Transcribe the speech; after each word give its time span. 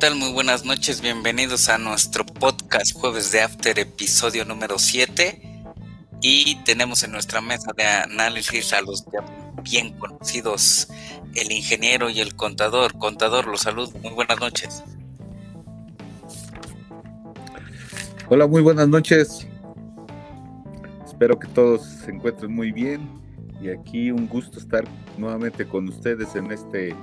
Hola, 0.00 0.08
¿qué 0.08 0.14
tal? 0.14 0.18
Muy 0.18 0.32
buenas 0.32 0.64
noches, 0.64 1.02
bienvenidos 1.02 1.68
a 1.68 1.76
nuestro 1.76 2.24
podcast 2.24 2.94
Jueves 2.94 3.32
de 3.32 3.42
After, 3.42 3.78
episodio 3.78 4.46
número 4.46 4.78
7. 4.78 5.42
Y 6.22 6.54
tenemos 6.64 7.02
en 7.02 7.12
nuestra 7.12 7.42
mesa 7.42 7.72
de 7.76 7.84
análisis 7.84 8.72
a 8.72 8.80
los 8.80 9.04
bien 9.62 9.92
conocidos, 9.98 10.88
el 11.34 11.52
ingeniero 11.52 12.08
y 12.08 12.20
el 12.20 12.34
contador. 12.34 12.96
Contador, 12.96 13.46
los 13.46 13.60
saludo, 13.60 13.92
muy 14.02 14.14
buenas 14.14 14.40
noches. 14.40 14.82
Hola, 18.30 18.46
muy 18.46 18.62
buenas 18.62 18.88
noches. 18.88 19.46
Espero 21.04 21.38
que 21.38 21.48
todos 21.48 21.82
se 21.82 22.10
encuentren 22.10 22.54
muy 22.54 22.72
bien 22.72 23.06
y 23.60 23.68
aquí 23.68 24.10
un 24.10 24.26
gusto 24.26 24.60
estar 24.60 24.84
nuevamente 25.18 25.68
con 25.68 25.90
ustedes 25.90 26.34
en 26.36 26.50
este 26.52 26.96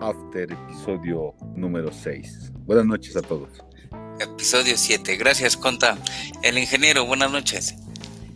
After 0.00 0.52
episodio 0.52 1.34
número 1.54 1.92
6. 1.92 2.52
Buenas 2.66 2.86
noches 2.86 3.16
a 3.16 3.22
todos. 3.22 3.48
Episodio 4.20 4.76
7. 4.76 5.16
Gracias, 5.16 5.56
Conta. 5.56 5.96
El 6.42 6.58
ingeniero, 6.58 7.06
buenas 7.06 7.30
noches. 7.30 7.74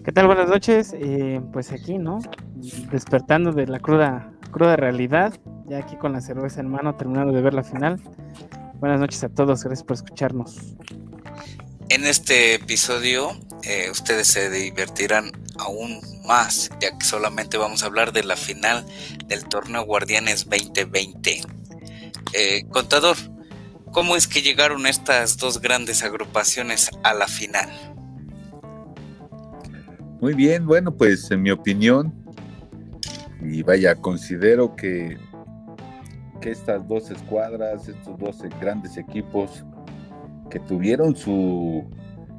¿Qué 0.05 0.13
tal? 0.13 0.27
Buenas 0.27 0.49
noches. 0.49 0.95
Eh, 0.95 1.41
pues 1.53 1.73
aquí, 1.73 1.99
¿no? 1.99 2.21
Despertando 2.91 3.53
de 3.53 3.67
la 3.67 3.79
cruda, 3.79 4.33
cruda 4.51 4.77
realidad. 4.77 5.39
Ya 5.67 5.79
aquí 5.79 5.97
con 5.97 6.13
la 6.13 6.21
cerveza 6.21 6.61
en 6.61 6.71
mano, 6.71 6.97
terminando 6.97 7.33
de 7.33 7.43
ver 7.43 7.55
la 7.55 7.65
final. 7.65 8.01
Buenas 8.75 9.01
noches 9.01 9.23
a 9.25 9.29
todos. 9.29 9.63
Gracias 9.65 9.85
por 9.85 9.97
escucharnos. 9.97 10.77
En 11.91 12.05
este 12.05 12.55
episodio, 12.55 13.31
eh, 13.63 13.89
ustedes 13.91 14.29
se 14.29 14.51
divertirán 14.51 15.33
aún 15.59 16.01
más, 16.27 16.71
ya 16.81 16.97
que 16.97 17.05
solamente 17.05 17.57
vamos 17.57 17.83
a 17.83 17.87
hablar 17.87 18.13
de 18.13 18.25
la 18.25 18.37
final 18.37 18.87
del 19.27 19.45
torneo 19.45 19.85
Guardianes 19.85 20.49
2020. 20.49 21.43
Eh, 22.35 22.65
contador, 22.71 23.17
¿cómo 23.93 24.17
es 24.17 24.29
que 24.29 24.43
llegaron 24.43 24.87
estas 24.87 25.37
dos 25.37 25.61
grandes 25.61 26.03
agrupaciones 26.03 26.91
a 27.03 27.15
la 27.15 27.27
final? 27.27 27.69
Muy 30.21 30.35
bien, 30.35 30.67
bueno, 30.67 30.95
pues 30.97 31.31
en 31.31 31.43
mi 31.43 31.51
opinión, 31.51 32.13
y 33.41 33.63
vaya, 33.63 33.95
considero 33.95 34.75
que, 34.75 35.17
que 36.41 36.51
estas 36.51 36.87
dos 36.89 37.11
escuadras, 37.11 37.89
estos 37.89 38.19
dos 38.19 38.43
grandes 38.61 38.97
equipos 38.97 39.65
que 40.51 40.59
tuvieron 40.59 41.15
su, 41.15 41.89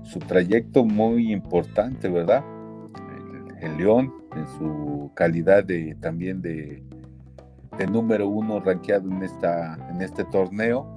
su 0.03 0.19
trayecto 0.19 0.83
muy 0.83 1.31
importante, 1.31 2.09
¿verdad? 2.09 2.43
El, 3.61 3.77
León, 3.77 4.13
en 4.35 4.47
su 4.57 5.11
calidad 5.15 5.63
de 5.63 5.95
también 6.01 6.41
de, 6.41 6.83
número 7.87 8.27
uno 8.27 8.59
rankeado 8.59 9.09
en, 9.09 9.23
esta, 9.23 9.77
en 9.89 10.01
este 10.01 10.23
torneo, 10.25 10.87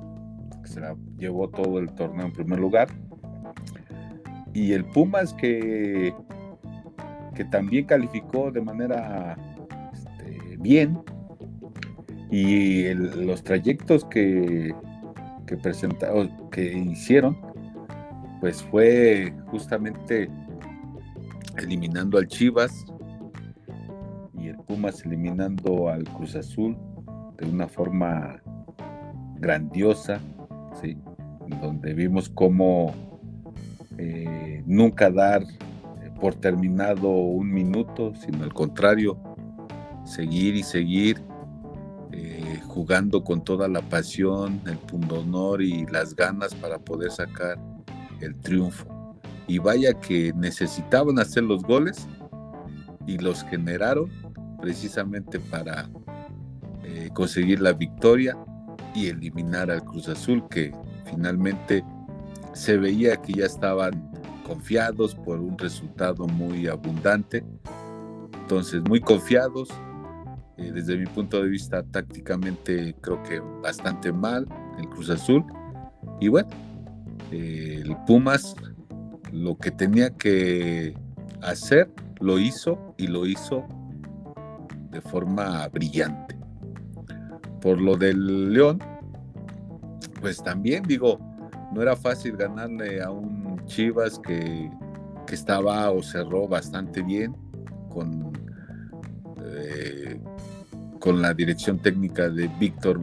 que 0.63 0.69
se 0.69 0.81
la 0.81 0.97
llevó 1.19 1.49
todo 1.49 1.79
el 1.79 1.93
torneo 1.93 2.27
en 2.27 2.33
primer 2.33 2.59
lugar. 2.59 2.89
Y 4.55 4.73
el 4.73 4.85
Pumas 4.85 5.33
que, 5.35 6.15
que 7.35 7.45
también 7.47 7.87
calificó 7.87 8.51
de 8.51 8.61
manera 8.61 9.37
este, 9.93 10.57
bien. 10.59 10.99
Y 12.31 12.93
los 12.95 13.43
trayectos 13.43 14.05
que, 14.07 14.75
que 15.47 15.57
presentaron, 15.57 16.51
que 16.51 16.73
hicieron, 16.73 17.37
pues 18.41 18.63
fue 18.63 19.35
justamente 19.47 20.31
eliminando 21.59 22.19
al 22.19 22.27
Chivas 22.29 22.87
Eliminando 25.05 25.91
al 25.91 26.05
Cruz 26.05 26.35
Azul 26.35 26.77
de 27.37 27.47
una 27.47 27.69
forma 27.69 28.43
grandiosa, 29.37 30.19
donde 31.61 31.93
vimos 31.93 32.31
cómo 32.31 32.95
eh, 33.99 34.63
nunca 34.67 35.11
dar 35.11 35.43
por 36.19 36.35
terminado 36.37 37.09
un 37.09 37.53
minuto, 37.53 38.15
sino 38.15 38.45
al 38.45 38.55
contrario, 38.55 39.19
seguir 40.05 40.55
y 40.55 40.63
seguir 40.63 41.23
eh, 42.13 42.61
jugando 42.67 43.23
con 43.23 43.45
toda 43.45 43.69
la 43.69 43.83
pasión, 43.83 44.61
el 44.67 44.79
pundonor 44.79 45.61
y 45.61 45.85
las 45.87 46.17
ganas 46.17 46.55
para 46.55 46.79
poder 46.79 47.11
sacar 47.11 47.59
el 48.21 48.35
triunfo. 48.37 48.87
Y 49.47 49.59
vaya 49.59 49.93
que 49.93 50.33
necesitaban 50.33 51.19
hacer 51.19 51.43
los 51.43 51.63
goles 51.63 52.09
y 53.07 53.19
los 53.19 53.43
generaron 53.45 54.22
precisamente 54.63 55.41
para 55.41 55.91
eh, 56.85 57.11
conseguir 57.13 57.61
la 57.61 57.73
victoria 57.73 58.39
y 58.95 59.09
eliminar 59.09 59.71
al 59.71 59.85
Cruz 59.85 60.09
Azul 60.09 60.49
que 60.49 60.73
finalmente 61.11 61.85
se 62.55 62.79
veía 62.79 63.17
que 63.17 63.33
ya 63.33 63.47
estaban 63.47 64.11
confiados 64.47 65.17
por 65.17 65.41
un 65.41 65.59
resultado 65.59 66.27
muy 66.27 66.69
abundante. 66.69 67.45
Entonces, 68.41 68.83
muy 68.89 69.01
confiados, 69.01 69.69
eh, 70.57 70.71
desde 70.73 70.97
mi 70.97 71.07
punto 71.07 71.43
de 71.43 71.49
vista 71.49 71.83
tácticamente 71.83 72.95
creo 73.01 73.21
que 73.25 73.41
bastante 73.41 74.13
mal 74.13 74.47
el 74.79 74.89
Cruz 74.89 75.11
Azul. 75.11 75.45
Y 76.21 76.29
bueno, 76.29 76.49
eh, 77.33 77.83
el 77.85 77.97
Pumas 78.07 78.55
lo 79.33 79.57
que 79.57 79.71
tenía 79.71 80.11
que 80.11 80.95
hacer 81.41 81.91
lo 82.21 82.39
hizo 82.39 82.95
y 82.99 83.09
lo 83.09 83.27
hizo 83.27 83.67
de 84.93 85.01
forma 85.01 85.67
brillante. 85.69 86.39
Por 87.61 87.81
lo 87.81 87.97
del 87.97 88.53
León, 88.53 88.79
pues 90.21 90.43
también 90.43 90.85
digo, 90.85 91.19
no 91.73 91.83
era 91.83 91.97
fácil 91.97 92.37
ganarle 92.37 93.03
a 93.03 93.11
un 93.11 93.65
Chivas 93.67 94.19
que, 94.19 94.71
que 95.27 95.35
estaba 95.35 95.91
o 95.91 96.03
cerró 96.03 96.47
bastante 96.47 97.03
bien 97.03 97.35
con 97.89 98.33
eh, 99.45 100.21
con 101.03 101.21
la 101.21 101.35
dirección 101.35 101.79
técnica 101.79 102.29
de 102.29 102.47
Víctor 102.61 103.01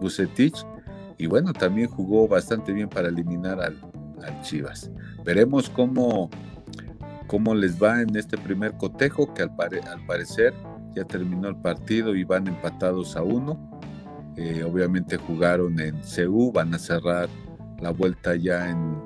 Bucetich 0.00 0.64
y 1.18 1.26
bueno, 1.26 1.52
también 1.52 1.88
jugó 1.88 2.28
bastante 2.28 2.72
bien 2.72 2.88
para 2.88 3.08
eliminar 3.08 3.60
al, 3.60 3.76
Chivas. 4.42 4.88
Veremos 5.24 5.68
cómo, 5.68 6.30
cómo 7.26 7.56
les 7.56 7.82
va 7.82 8.02
en 8.02 8.14
este 8.14 8.38
primer 8.38 8.76
cotejo, 8.76 9.34
que 9.34 9.42
al, 9.42 9.50
al 9.88 10.06
parecer 10.06 10.54
ya 10.94 11.04
terminó 11.04 11.48
el 11.48 11.56
partido 11.56 12.14
y 12.14 12.24
van 12.24 12.46
empatados 12.46 13.16
a 13.16 13.22
uno. 13.22 13.58
Eh, 14.36 14.64
obviamente 14.64 15.16
jugaron 15.16 15.78
en 15.78 16.00
CU, 16.00 16.52
van 16.52 16.74
a 16.74 16.78
cerrar 16.78 17.28
la 17.80 17.90
vuelta 17.90 18.34
ya 18.34 18.70
en, 18.70 18.96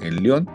en 0.00 0.22
León. 0.22 0.48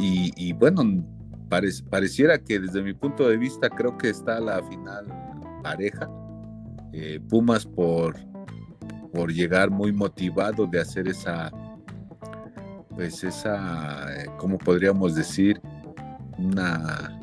Y, 0.00 0.52
bueno, 0.52 1.04
pareciera 1.48 2.38
que 2.38 2.60
desde 2.60 2.82
mi 2.82 2.94
punto 2.94 3.28
de 3.28 3.36
vista 3.36 3.68
creo 3.68 3.98
que 3.98 4.10
está 4.10 4.38
la 4.38 4.62
final 4.62 5.06
pareja. 5.62 6.08
Eh, 6.92 7.20
Pumas 7.28 7.66
por, 7.66 8.16
por 9.12 9.32
llegar 9.32 9.70
muy 9.70 9.92
motivado 9.92 10.66
de 10.66 10.80
hacer 10.80 11.08
esa, 11.08 11.50
pues 12.94 13.24
esa, 13.24 14.06
eh, 14.16 14.26
¿cómo 14.38 14.56
podríamos 14.56 15.16
decir? 15.16 15.60
Una... 16.38 17.17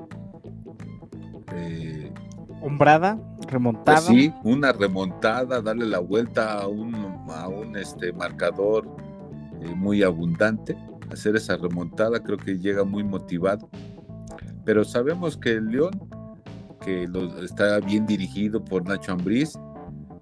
Eh, 2.65 2.67
Hombrada, 2.67 3.19
remontada. 3.47 4.01
Pues 4.07 4.07
sí, 4.07 4.33
una 4.43 4.71
remontada, 4.71 5.61
darle 5.61 5.85
la 5.85 5.99
vuelta 5.99 6.61
a 6.61 6.67
un, 6.67 6.95
a 7.29 7.47
un 7.47 7.77
este, 7.77 8.11
marcador 8.11 8.87
muy 9.75 10.03
abundante, 10.03 10.77
hacer 11.11 11.35
esa 11.35 11.57
remontada, 11.57 12.19
creo 12.19 12.37
que 12.37 12.57
llega 12.57 12.83
muy 12.83 13.03
motivado. 13.03 13.69
Pero 14.63 14.83
sabemos 14.83 15.37
que 15.37 15.51
el 15.53 15.67
León 15.67 15.91
que 16.85 17.07
está 17.43 17.79
bien 17.79 18.05
dirigido 18.05 18.63
por 18.63 18.87
Nacho 18.87 19.11
Ambriz 19.13 19.57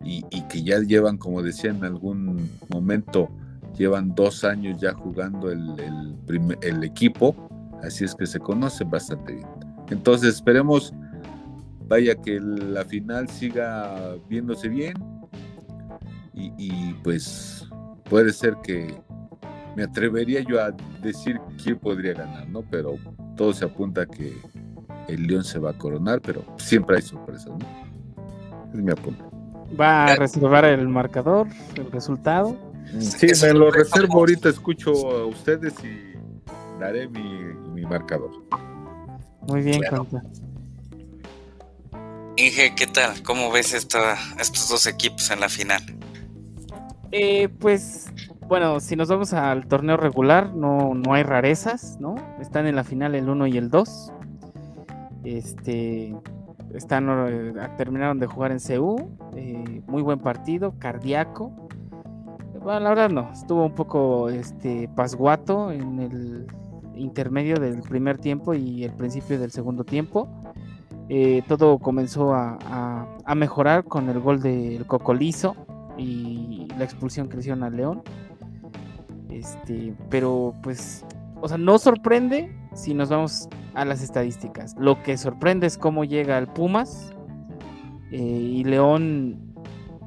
y, 0.02 0.24
que 0.50 0.64
ya 0.64 0.80
llevan, 0.80 1.18
como 1.18 1.42
decía 1.42 1.72
en 1.72 1.84
algún 1.84 2.50
momento, 2.70 3.30
llevan 3.78 4.16
dos 4.16 4.44
años 4.44 4.80
ya 4.82 4.94
jugando 4.94 5.50
el, 5.52 6.16
el, 6.62 6.84
equipo, 6.84 7.36
así 7.84 8.04
es 8.06 8.16
que 8.16 8.26
se 8.26 8.40
conocen 8.40 8.90
bastante 8.90 9.34
bien. 9.34 9.48
Entonces 9.90 10.36
esperemos, 10.36 10.94
vaya 11.94 12.16
que 12.16 12.40
la 12.40 12.84
final 12.86 13.30
siga 13.30 14.16
viéndose 14.28 14.68
bien 14.68 14.96
y, 16.34 16.94
pues 17.04 17.68
puede 18.10 18.34
ser 18.34 18.56
que 18.64 18.96
me 19.76 19.84
atrevería 19.84 20.42
yo 20.42 20.60
a 20.60 20.72
decir 21.04 21.40
quién 21.64 21.78
podría 21.78 22.14
ganar, 22.14 22.50
¿no? 22.50 22.64
Pero 22.64 22.96
todo 23.38 23.54
se 23.54 23.66
apunta 23.66 24.02
a 24.02 24.06
que 24.08 24.34
el 25.08 25.28
León 25.28 25.44
se 25.44 25.60
va 25.60 25.70
a 25.70 25.74
coronar, 25.74 26.20
pero 26.22 26.44
siempre 26.58 26.96
hay 26.96 27.04
sorpresas, 27.04 27.50
¿no? 27.50 28.74
Es 28.74 28.80
mi 28.80 28.92
apunte. 28.92 29.24
¿Va 29.80 30.06
a 30.06 30.16
reservar 30.16 30.66
el 30.66 30.88
marcador, 30.88 31.48
el 31.76 31.92
resultado? 31.92 32.58
Sí, 33.00 33.28
me 33.44 33.54
lo 33.54 33.70
reservo 33.70 34.16
ahorita, 34.16 34.50
escucho 34.50 34.92
a 34.92 35.26
ustedes 35.28 35.76
y 35.84 36.18
daré 36.80 37.08
mi, 37.08 37.84
marcador. 37.84 38.32
Muy 39.48 39.62
bien, 39.62 39.82
Inge, 42.36 42.74
¿qué 42.76 42.88
tal? 42.88 43.22
¿Cómo 43.22 43.52
ves 43.52 43.74
esta, 43.74 44.16
estos 44.40 44.68
dos 44.68 44.88
equipos 44.88 45.30
en 45.30 45.40
la 45.40 45.50
final? 45.50 45.82
Eh, 47.12 47.48
pues 47.60 48.12
bueno, 48.48 48.80
si 48.80 48.96
nos 48.96 49.08
vamos 49.08 49.34
al 49.34 49.68
torneo 49.68 49.98
regular, 49.98 50.54
no, 50.56 50.96
no 50.96 51.14
hay 51.14 51.22
rarezas, 51.22 52.00
¿no? 52.00 52.16
Están 52.42 52.66
en 52.66 52.76
la 52.76 52.84
final 52.84 53.14
el 53.14 53.30
1 53.30 53.48
y 53.48 53.58
el 53.58 53.70
2. 53.70 54.12
Este, 55.24 56.16
están, 56.74 57.08
eh, 57.30 57.54
terminaron 57.78 58.20
de 58.20 58.26
jugar 58.26 58.52
en 58.52 58.60
CU. 58.60 59.16
Eh, 59.36 59.82
muy 59.86 60.02
buen 60.02 60.20
partido, 60.20 60.74
cardíaco. 60.80 61.52
Bueno, 62.64 62.80
la 62.80 62.90
verdad 62.90 63.10
no, 63.10 63.32
estuvo 63.32 63.66
un 63.66 63.76
poco 63.76 64.30
este, 64.30 64.90
pasguato 64.96 65.72
en 65.72 66.00
el 66.00 66.48
intermedio 66.96 67.58
del 67.58 67.82
primer 67.82 68.18
tiempo 68.18 68.54
y 68.54 68.84
el 68.84 68.94
principio 68.94 69.40
del 69.40 69.52
segundo 69.52 69.84
tiempo. 69.84 70.28
Eh, 71.10 71.44
todo 71.48 71.80
comenzó 71.80 72.34
a, 72.34 73.08
mejorar 73.36 73.84
con 73.84 74.10
el 74.10 74.20
gol 74.20 74.42
del 74.42 74.86
Cocolizo 74.86 75.56
y 75.98 76.68
la 76.78 76.86
expulsión 76.86 77.28
que 77.28 77.36
le 77.36 77.40
hicieron 77.42 77.64
al 77.64 77.76
León. 77.76 78.04
Este, 79.30 79.94
pero 80.10 80.54
pues, 80.62 81.06
o 81.42 81.48
sea, 81.48 81.58
no 81.58 81.78
sorprende 81.78 82.56
si 82.74 82.94
nos 82.94 83.10
vamos 83.10 83.50
a 83.74 83.86
las 83.86 84.02
estadísticas. 84.02 84.76
Lo 84.78 85.02
que 85.04 85.18
sorprende 85.18 85.68
es 85.68 85.78
cómo 85.78 86.04
llega 86.04 86.38
el 86.38 86.48
Pumas 86.48 87.14
eh, 88.12 88.18
y 88.18 88.64
León. 88.64 89.54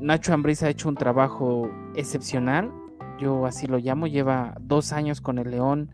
Nacho 0.01 0.33
Ambriz 0.35 0.63
ha 0.63 0.69
hecho 0.69 0.89
un 0.89 0.95
trabajo 0.95 1.71
excepcional, 1.95 2.71
yo 3.19 3.47
así 3.47 3.67
lo 3.67 3.79
llamo, 3.79 4.07
lleva 4.07 4.55
dos 4.61 4.93
años 4.93 5.23
con 5.23 5.39
el 5.39 5.51
León 5.51 5.91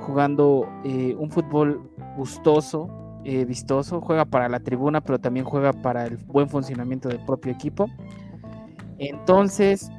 jugando 0.00 0.68
eh, 0.84 1.16
un 1.18 1.30
fútbol 1.30 1.90
gustoso, 2.16 2.88
eh, 3.30 3.44
vistoso, 3.44 4.00
juega 4.00 4.24
para 4.24 4.48
la 4.48 4.60
tribuna, 4.60 5.02
pero 5.02 5.18
también 5.18 5.44
juega 5.44 5.74
para 5.74 6.06
el 6.06 6.16
buen 6.16 6.48
funcionamiento 6.48 7.10
del 7.10 7.22
propio 7.26 7.52
equipo. 7.52 7.86
Entonces, 8.96 9.90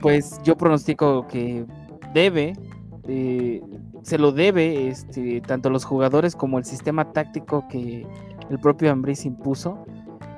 pues 0.00 0.40
yo 0.42 0.56
pronostico 0.56 1.28
que 1.28 1.64
debe, 2.12 2.54
eh, 3.06 3.62
se 4.02 4.18
lo 4.18 4.32
debe 4.32 4.88
este, 4.88 5.40
tanto 5.42 5.70
los 5.70 5.84
jugadores 5.84 6.34
como 6.34 6.58
el 6.58 6.64
sistema 6.64 7.12
táctico 7.12 7.68
que 7.68 8.04
el 8.50 8.58
propio 8.58 8.90
Ambris 8.90 9.24
impuso 9.24 9.86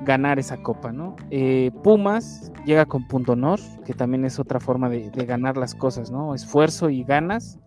ganar 0.03 0.39
esa 0.39 0.59
copa, 0.59 0.93
¿no? 0.93 1.17
Eh, 1.31 1.71
Pumas 1.83 2.53
llega 2.67 2.85
con 2.85 3.09
punto 3.09 3.33
honor, 3.33 3.61
que 3.87 3.95
también 3.95 4.27
es 4.27 4.39
otra 4.39 4.61
forma 4.61 4.91
de, 4.91 5.09
ganar 5.25 5.57
las 5.57 5.75
cosas, 5.75 6.11
¿no? 6.11 6.35
Esfuerzo 6.35 6.91
y 6.91 7.03
ganas, 7.03 7.59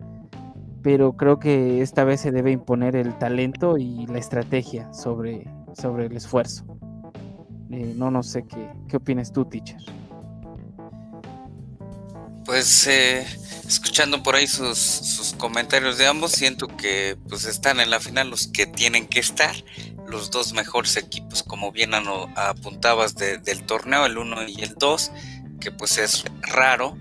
pero 0.87 1.17
creo 1.17 1.37
que 1.37 1.81
esta 1.81 2.05
vez 2.05 2.21
se 2.21 2.31
debe 2.31 2.49
imponer 2.49 2.95
el 2.95 3.17
talento 3.17 3.77
y 3.77 4.07
la 4.07 4.19
estrategia 4.19 4.93
sobre, 4.93 5.45
sobre 5.77 6.05
el 6.05 6.15
esfuerzo. 6.15 6.63
Eh, 7.69 7.91
no, 7.97 8.09
no 8.09 8.23
sé 8.23 8.45
qué, 8.47 8.69
qué 8.87 8.95
opinas 8.95 9.33
tú, 9.33 9.43
teacher. 9.43 9.81
Pues 12.45 12.87
eh, 12.87 13.27
escuchando 13.67 14.23
por 14.23 14.35
ahí 14.35 14.47
sus, 14.47 14.77
sus, 14.77 15.33
comentarios 15.33 15.97
de 15.97 16.07
ambos, 16.07 16.31
siento 16.31 16.67
que 16.67 17.17
pues 17.27 17.43
están 17.43 17.81
en 17.81 17.89
la 17.89 17.99
final 17.99 18.29
los 18.29 18.47
que 18.47 18.65
tienen 18.65 19.07
que 19.07 19.19
estar, 19.19 19.57
los 20.07 20.31
dos 20.31 20.53
mejores 20.53 20.95
equipos, 20.95 21.43
como 21.43 21.73
bien 21.73 21.91
apuntabas 22.37 23.13
del 23.13 23.63
torneo, 23.63 24.05
el 24.05 24.17
1 24.17 24.47
y 24.47 24.61
el 24.63 24.75
2, 24.75 25.11
que 25.59 25.69
pues 25.69 25.97
es 25.97 26.23
raro. 26.43 26.95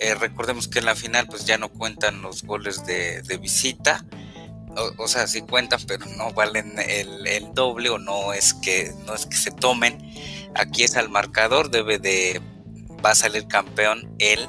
Eh, 0.00 0.14
recordemos 0.14 0.66
que 0.66 0.80
en 0.80 0.86
la 0.86 0.96
final 0.96 1.26
pues 1.26 1.44
ya 1.44 1.58
no 1.58 1.68
cuentan 1.68 2.22
los 2.22 2.42
goles 2.42 2.84
de, 2.86 3.22
visita, 3.40 4.04
o, 4.96 5.08
sea, 5.08 5.26
sí 5.26 5.42
cuentan, 5.42 5.80
pero 5.86 6.06
no 6.16 6.32
valen 6.32 6.78
el, 6.78 7.26
el, 7.26 7.52
doble 7.54 7.90
o 7.90 7.98
no 7.98 8.32
es 8.32 8.54
que 8.54 8.92
no 9.04 9.14
es 9.14 9.26
que 9.26 9.36
se 9.36 9.50
tomen. 9.50 9.98
Aquí 10.54 10.84
es 10.84 10.96
al 10.96 11.08
marcador, 11.08 11.70
debe 11.70 11.98
de 11.98 12.40
va 13.04 13.10
a 13.10 13.14
salir 13.14 13.46
campeón 13.46 14.14
él 14.18 14.48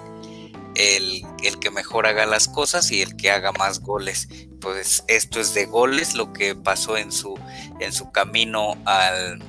el, 0.76 1.24
que 1.60 1.72
mejor 1.72 2.08
haga 2.08 2.26
las 2.26 2.48
cosas 2.48 2.92
y 2.92 3.02
el 3.02 3.16
que 3.16 3.32
haga 3.32 3.52
más 3.52 3.80
goles. 3.80 4.28
Pues 4.60 5.04
esto 5.08 5.40
es 5.40 5.54
de 5.54 5.66
goles, 5.66 6.16
lo 6.16 6.34
que 6.34 6.56
pasó 6.56 6.98
en 6.98 7.12
su, 7.12 7.38
en 7.80 7.92
su 7.94 8.12
camino 8.12 8.78
al, 8.86 9.44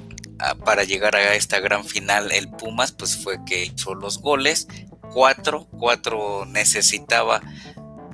para 0.64 0.84
llegar 0.84 1.16
a 1.16 1.34
esta 1.34 1.60
gran 1.60 1.84
final 1.84 2.32
el 2.32 2.50
Pumas, 2.50 2.92
pues 2.92 3.16
fue 3.16 3.44
que 3.44 3.64
hizo 3.64 3.94
los 3.94 4.18
goles, 4.18 4.68
cuatro, 5.12 5.66
cuatro 5.78 6.44
necesitaba 6.46 7.40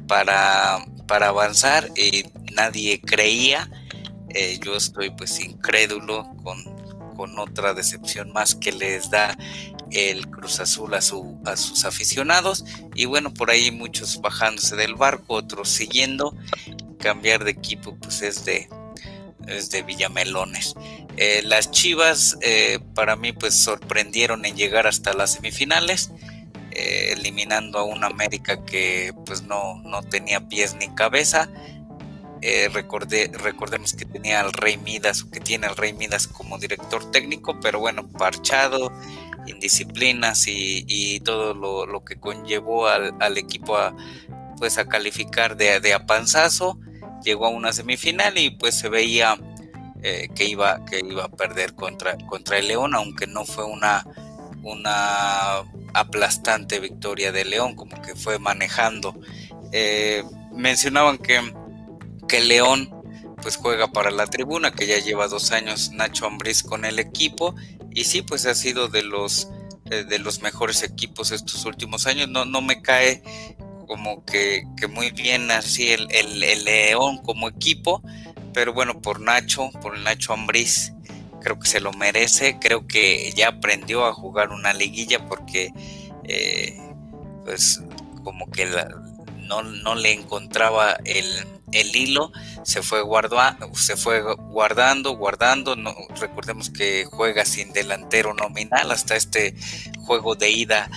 para, 0.06 0.84
para 1.06 1.28
avanzar 1.28 1.90
y 1.96 2.24
nadie 2.54 3.00
creía. 3.00 3.70
Eh, 4.30 4.58
yo 4.62 4.76
estoy 4.76 5.10
pues 5.10 5.40
incrédulo 5.40 6.28
con, 6.42 6.62
con 7.16 7.38
otra 7.38 7.74
decepción 7.74 8.32
más 8.32 8.54
que 8.54 8.72
les 8.72 9.10
da 9.10 9.36
el 9.90 10.28
Cruz 10.28 10.60
Azul 10.60 10.94
a, 10.94 11.00
su, 11.00 11.40
a 11.46 11.56
sus 11.56 11.84
aficionados 11.84 12.64
y 12.94 13.06
bueno, 13.06 13.32
por 13.32 13.50
ahí 13.50 13.70
muchos 13.70 14.20
bajándose 14.20 14.76
del 14.76 14.94
barco, 14.94 15.34
otros 15.34 15.68
siguiendo. 15.68 16.34
Cambiar 16.98 17.44
de 17.44 17.52
equipo 17.52 17.96
pues 17.96 18.22
es 18.22 18.44
de, 18.44 18.68
es 19.46 19.70
de 19.70 19.82
Villamelones. 19.82 20.74
Eh, 21.16 21.42
las 21.44 21.70
Chivas 21.70 22.36
eh, 22.42 22.78
para 22.94 23.16
mí 23.16 23.32
pues 23.32 23.54
sorprendieron 23.54 24.44
en 24.44 24.56
llegar 24.56 24.86
hasta 24.86 25.12
las 25.12 25.34
semifinales. 25.34 26.10
Eh, 26.80 27.12
eliminando 27.12 27.80
a 27.80 27.82
un 27.82 28.04
América 28.04 28.64
que 28.64 29.12
pues 29.26 29.42
no, 29.42 29.82
no 29.82 30.00
tenía 30.02 30.46
pies 30.48 30.76
ni 30.76 30.88
cabeza. 30.94 31.50
recordemos 33.42 33.94
que 33.94 34.04
tenía 34.04 34.40
al 34.40 34.52
Rey 34.52 34.76
Midas, 34.76 35.22
o 35.22 35.30
que 35.30 35.40
tiene 35.40 35.66
al 35.66 35.76
Rey 35.76 35.92
Midas 35.92 36.28
como 36.28 36.56
director 36.56 37.10
técnico, 37.10 37.58
pero 37.58 37.80
bueno, 37.80 38.06
parchado, 38.06 38.92
indisciplinas 39.46 40.46
y, 40.46 40.84
y 40.86 41.18
todo 41.20 41.52
lo, 41.52 42.04
que 42.04 42.14
conllevó 42.20 42.86
al, 42.86 43.38
equipo 43.38 43.76
a, 43.76 43.96
pues 44.58 44.78
a 44.78 44.86
calificar 44.88 45.56
de, 45.56 45.80
de 45.80 45.94
apanzazo, 45.94 46.78
llegó 47.24 47.46
a 47.46 47.50
una 47.50 47.72
semifinal 47.72 48.38
y 48.38 48.50
pues 48.50 48.76
se 48.76 48.88
veía 48.88 49.36
eh, 50.04 50.28
que, 50.32 50.44
iba, 50.44 50.84
que 50.84 51.00
iba 51.00 51.24
a 51.24 51.28
perder 51.28 51.74
contra, 51.74 52.16
contra 52.28 52.58
el 52.58 52.68
León, 52.68 52.94
aunque 52.94 53.26
no 53.26 53.44
fue 53.44 53.64
una, 53.64 54.06
una 54.62 55.64
aplastante 55.94 56.80
victoria 56.80 57.32
de 57.32 57.44
León, 57.44 57.74
como 57.74 58.00
que 58.02 58.14
fue 58.14 58.38
manejando. 58.38 59.14
Eh, 59.72 60.24
mencionaban 60.52 61.18
que, 61.18 61.40
que 62.26 62.40
León 62.40 62.90
pues 63.42 63.56
juega 63.56 63.92
para 63.92 64.10
la 64.10 64.26
tribuna, 64.26 64.72
que 64.72 64.86
ya 64.86 64.98
lleva 64.98 65.28
dos 65.28 65.52
años 65.52 65.92
Nacho 65.92 66.26
Ambriz 66.26 66.62
con 66.62 66.84
el 66.84 66.98
equipo 66.98 67.54
y 67.90 68.04
sí, 68.04 68.22
pues 68.22 68.46
ha 68.46 68.54
sido 68.54 68.88
de 68.88 69.02
los, 69.02 69.48
eh, 69.90 70.04
de 70.04 70.18
los 70.18 70.42
mejores 70.42 70.82
equipos 70.82 71.32
estos 71.32 71.64
últimos 71.64 72.06
años. 72.06 72.28
No, 72.28 72.44
no 72.44 72.60
me 72.60 72.82
cae 72.82 73.22
como 73.86 74.24
que, 74.24 74.64
muy 74.88 75.10
bien 75.10 75.50
así 75.50 75.90
el, 75.90 76.06
el, 76.10 76.64
León 76.64 77.18
como 77.18 77.48
equipo, 77.48 78.02
pero 78.52 78.72
bueno, 78.72 79.00
por 79.00 79.20
Nacho, 79.20 79.70
por 79.80 79.98
Nacho 79.98 80.34
Ambriz, 80.34 80.92
creo 81.40 81.58
que 81.58 81.68
se 81.68 81.80
lo 81.80 81.92
merece. 81.92 82.58
Creo 82.60 82.86
que 82.86 83.32
ya 83.36 83.48
aprendió 83.48 84.06
a 84.06 84.12
jugar 84.12 84.50
una 84.50 84.72
liguilla 84.72 85.26
porque, 85.26 85.72
eh, 86.24 86.78
pues, 87.44 87.82
como 88.24 88.50
que 88.50 88.66
no, 89.46 89.62
no 89.62 89.94
le 89.94 90.12
encontraba 90.12 90.98
el 91.04 91.46
el 91.72 91.94
hilo 91.94 92.32
se 92.62 92.82
fue, 92.82 93.02
se 93.74 93.96
fue 93.96 94.22
guardando, 94.22 95.16
guardando. 95.16 95.76
No, 95.76 95.94
recordemos 96.20 96.70
que 96.70 97.04
juega 97.04 97.44
sin 97.44 97.72
delantero 97.72 98.34
nominal 98.34 98.90
hasta 98.90 99.16
este 99.16 99.54
juego 99.98 100.34
de 100.34 100.50
ida 100.50 100.90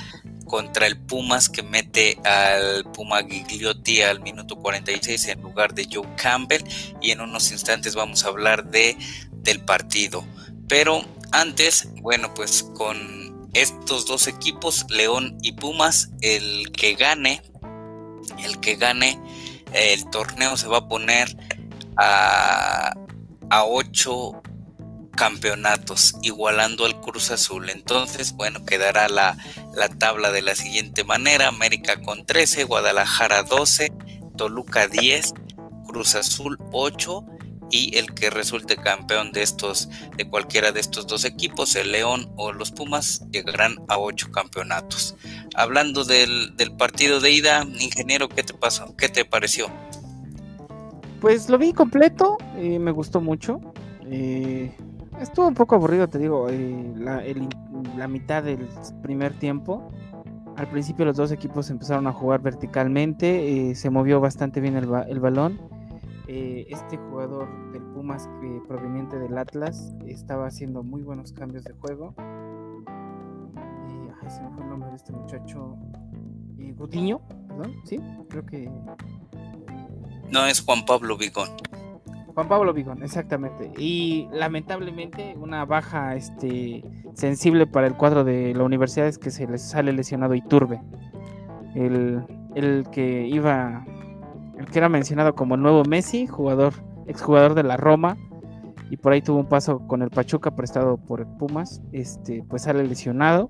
contra 0.46 0.86
el 0.86 0.98
Pumas 0.98 1.48
que 1.48 1.64
mete 1.64 2.18
al 2.26 2.84
Puma 2.92 3.24
Gigliotti 3.24 4.02
al 4.02 4.20
minuto 4.20 4.58
46 4.58 5.28
en 5.28 5.42
lugar 5.42 5.74
de 5.74 5.88
Joe 5.90 6.08
Campbell 6.18 6.64
y 7.00 7.12
en 7.12 7.22
unos 7.22 7.52
instantes 7.54 7.96
vamos 7.96 8.26
a 8.26 8.28
hablar 8.28 8.66
de 8.66 8.98
del 9.42 9.64
partido. 9.64 10.26
Pero 10.68 11.04
antes, 11.32 11.88
bueno, 12.02 12.34
pues 12.34 12.64
con 12.76 13.50
estos 13.54 14.06
dos 14.06 14.28
equipos, 14.28 14.86
León 14.90 15.38
y 15.42 15.54
Pumas, 15.54 16.10
el 16.22 16.72
que 16.72 16.96
gane, 16.96 17.42
el 18.44 18.60
que 18.60 18.76
gane 18.76 19.20
el 19.74 20.10
torneo 20.10 20.58
se 20.58 20.68
va 20.68 20.80
a 20.80 20.88
poner 20.88 21.36
a, 21.98 22.94
a 23.50 23.66
ocho 23.66 24.42
campeonatos, 25.16 26.16
igualando 26.22 26.86
al 26.86 27.00
Cruz 27.02 27.32
Azul. 27.32 27.70
Entonces, 27.70 28.34
bueno, 28.34 28.66
quedará 28.66 29.08
la, 29.10 29.38
la, 29.76 29.90
tabla 29.90 30.32
de 30.32 30.42
la 30.42 30.56
siguiente 30.56 31.04
manera: 31.04 31.48
América 31.48 32.02
con 32.02 32.26
13, 32.26 32.64
Guadalajara 32.64 33.44
12, 33.44 33.92
Toluca 34.38 34.88
10, 34.88 35.34
Cruz 35.86 36.16
Azul 36.16 36.58
8 36.72 37.26
y 37.72 37.98
el 37.98 38.14
que 38.14 38.30
resulte 38.30 38.76
campeón 38.76 39.32
de 39.32 39.42
estos, 39.42 39.90
de 40.18 40.30
cualquiera 40.30 40.72
de 40.72 40.82
estos 40.82 41.08
dos 41.08 41.26
equipos, 41.26 41.76
el 41.76 41.92
León 41.92 42.30
o 42.36 42.52
los 42.52 42.72
Pumas, 42.72 43.26
llegarán 43.32 43.78
a 43.88 43.98
ocho 43.98 44.32
campeonatos. 44.32 45.16
Hablando 45.56 46.04
del, 46.04 46.54
partido 46.78 47.20
de 47.20 47.32
ida, 47.32 47.66
ingeniero, 47.80 48.30
¿qué 48.30 48.44
te 48.44 48.54
pasó? 48.54 48.96
¿Qué 48.98 49.10
te 49.10 49.26
pareció? 49.26 49.68
Pues 51.22 51.50
lo 51.50 51.58
vi 51.58 51.74
completo, 51.74 52.38
y 52.62 52.80
me 52.80 52.92
gustó 52.92 53.22
mucho. 53.22 53.60
Eh, 54.06 54.76
estuvo 55.22 55.48
un 55.48 55.54
poco 55.54 55.76
aburrido, 55.76 56.08
te 56.10 56.20
digo, 56.20 56.50
eh, 56.50 56.94
la, 56.98 58.08
mitad 58.08 58.44
del 58.44 58.68
primer 59.02 59.34
tiempo. 59.34 59.92
Al 60.58 60.68
principio 60.68 61.06
los 61.06 61.16
dos 61.16 61.32
equipos 61.32 61.70
empezaron 61.70 62.08
a 62.08 62.12
jugar 62.12 62.42
verticalmente, 62.42 63.70
eh, 63.70 63.76
se 63.76 63.90
movió 63.90 64.20
bastante 64.20 64.60
bien 64.60 64.76
el, 64.76 64.90
el 65.08 65.20
balón. 65.20 65.81
Eh, 66.34 66.66
este 66.70 66.96
jugador 66.96 67.50
del 67.74 67.84
Pumas 67.88 68.30
proveniente 68.66 69.20
del 69.20 69.38
Atlas 69.38 69.94
estaba 70.08 70.48
haciendo 70.48 70.82
muy 70.82 71.02
buenos 71.02 71.34
cambios 71.34 71.66
de 71.66 71.74
juego. 71.74 72.16
ay, 72.18 74.30
se 74.30 74.42
me 74.42 74.50
fue 74.52 74.64
el 74.64 74.70
nombre 74.70 74.92
de 74.92 74.96
este 74.96 75.12
muchacho. 75.12 75.76
Gutiño, 76.78 77.20
perdón, 77.50 77.76
sí, 77.84 78.00
creo 78.30 78.46
que... 78.46 78.72
No, 80.32 80.46
es 80.46 80.62
Juan 80.62 80.86
Pablo 80.86 81.18
Vigón. 81.18 81.50
Juan 82.34 82.48
Pablo 82.48 82.74
Vigón, 82.74 83.04
exactamente. 83.04 83.74
Y 83.78 84.30
lamentablemente 84.32 85.36
una 85.38 85.66
baja 85.66 86.16
este, 86.16 86.82
sensible 87.14 87.68
para 87.68 87.88
el 87.88 87.98
cuadro 87.98 88.24
de 88.24 88.54
la 88.56 88.64
universidad 88.64 89.08
es 89.08 89.18
que 89.18 89.32
se 89.32 89.48
les 89.48 89.62
sale 89.62 89.92
lesionado 89.92 90.34
Iturbe. 90.34 90.82
El, 91.76 92.24
el 92.56 92.88
que 92.90 93.28
iba, 93.28 93.86
el 94.62 94.68
que 94.68 94.80
era 94.80 94.90
mencionado 94.90 95.36
como 95.36 95.56
el 95.56 95.62
nuevo 95.62 95.84
Messi, 95.84 96.28
jugador, 96.28 96.74
exjugador 97.08 97.56
de 97.56 97.64
la 97.64 97.78
Roma, 97.78 98.16
y 98.92 98.98
por 98.98 99.14
ahí 99.14 99.22
tuvo 99.22 99.40
un 99.40 99.48
paso 99.48 99.80
con 99.88 100.02
el 100.02 100.10
Pachuca 100.10 100.52
prestado 100.52 100.98
por 100.98 101.26
Pumas, 101.38 101.82
este, 101.94 102.44
pues 102.48 102.64
sale 102.64 102.84
lesionado. 102.84 103.50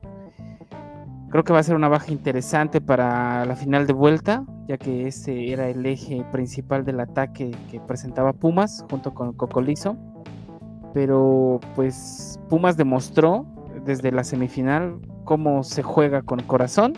Creo 1.30 1.44
que 1.44 1.52
va 1.52 1.60
a 1.60 1.64
ser 1.64 1.76
una 1.76 1.88
baja 1.88 2.12
interesante 2.12 2.80
para 2.80 3.46
la 3.46 3.56
final 3.56 3.88
de 3.88 3.94
vuelta, 3.94 4.46
ya 4.68 4.78
que 4.78 5.08
ese 5.08 5.52
era 5.52 5.68
el 5.68 5.86
eje 5.86 6.24
principal 6.32 6.86
del 6.86 7.00
ataque 7.00 7.52
que 7.70 7.80
presentaba 7.80 8.34
Pumas 8.34 8.86
junto 8.90 9.14
con 9.14 9.34
Cocolizo. 9.34 9.98
Pero 10.94 11.60
pues 11.76 12.40
Pumas 12.50 12.78
demostró 12.78 13.46
desde 13.86 14.12
la 14.12 14.24
semifinal 14.24 15.00
cómo 15.24 15.64
se 15.64 15.82
juega 15.84 16.22
con 16.22 16.42
corazón 16.42 16.94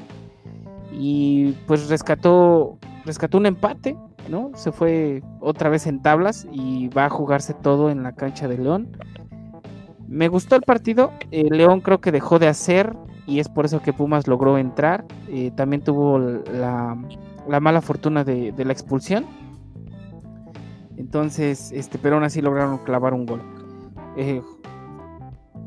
y 0.91 1.53
pues 1.67 1.87
rescató 1.89 2.77
rescató 3.05 3.37
un 3.37 3.45
empate, 3.45 3.97
¿no? 4.29 4.51
Se 4.55 4.71
fue 4.71 5.21
otra 5.39 5.69
vez 5.69 5.87
en 5.87 6.01
tablas 6.01 6.47
y 6.51 6.87
va 6.89 7.05
a 7.05 7.09
jugarse 7.09 7.53
todo 7.53 7.89
en 7.89 8.03
la 8.03 8.13
cancha 8.13 8.47
de 8.47 8.57
León. 8.57 8.97
Me 10.07 10.27
gustó 10.27 10.55
el 10.55 10.61
partido, 10.61 11.11
León 11.31 11.81
creo 11.81 11.99
que 11.99 12.11
dejó 12.11 12.37
de 12.39 12.47
hacer 12.47 12.95
y 13.25 13.39
es 13.39 13.49
por 13.49 13.65
eso 13.65 13.81
que 13.81 13.93
Pumas 13.93 14.27
logró 14.27 14.57
entrar. 14.57 15.05
Eh, 15.29 15.51
también 15.55 15.81
tuvo 15.81 16.19
la, 16.19 16.97
mala 17.61 17.81
fortuna 17.81 18.23
de, 18.23 18.53
la 18.57 18.73
expulsión. 18.73 19.25
Entonces, 20.97 21.71
este, 21.71 21.97
pero 21.97 22.15
aún 22.15 22.23
así 22.23 22.41
lograron 22.41 22.77
clavar 22.79 23.13
un 23.13 23.25
gol. 23.25 23.41
Eh, 24.17 24.41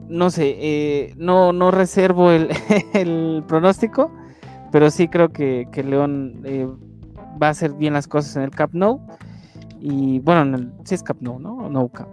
no 0.08 0.30
sé, 0.30 0.56
eh, 0.58 1.14
no, 1.16 1.52
no 1.52 1.70
reservo 1.70 2.30
el, 2.30 3.44
pronóstico, 3.48 4.12
pero 4.70 4.90
sí 4.90 5.08
creo 5.08 5.30
que, 5.30 5.66
León 5.84 6.42
va 7.40 7.48
a 7.48 7.50
hacer 7.50 7.72
bien 7.72 7.92
las 7.92 8.06
cosas 8.08 8.36
en 8.36 8.42
el 8.42 8.50
Cup 8.50 8.70
Nou. 8.72 9.00
Y 9.80 10.20
bueno, 10.20 10.56
en 10.56 10.72
sí 10.84 10.94
es 10.94 11.02
Cup 11.02 11.18
Nou, 11.20 11.38
¿no? 11.38 11.68
No 11.68 11.88
Cup. 11.88 12.08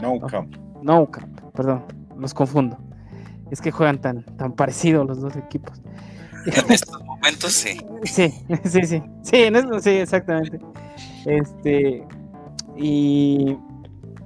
No 0.00 0.20
Cup. 0.20 0.58
No 0.82 1.06
Cup, 1.06 1.52
perdón, 1.52 1.84
los 2.16 2.34
confundo. 2.34 2.78
Es 3.50 3.60
que 3.60 3.70
juegan 3.70 4.00
tan, 4.00 4.24
tan 4.36 4.52
parecidos 4.52 5.06
los 5.06 5.20
dos 5.20 5.36
equipos. 5.36 5.80
En 6.46 6.72
estos 6.72 7.02
momentos 7.04 7.52
sí. 7.52 7.80
Sí, 8.04 8.32
sí, 8.64 8.82
sí. 8.84 9.02
Sí, 9.22 9.36
en 9.36 9.56
esto 9.56 9.80
sí, 9.80 9.90
exactamente. 9.90 10.58
Este. 11.24 12.06
Y. 12.76 13.56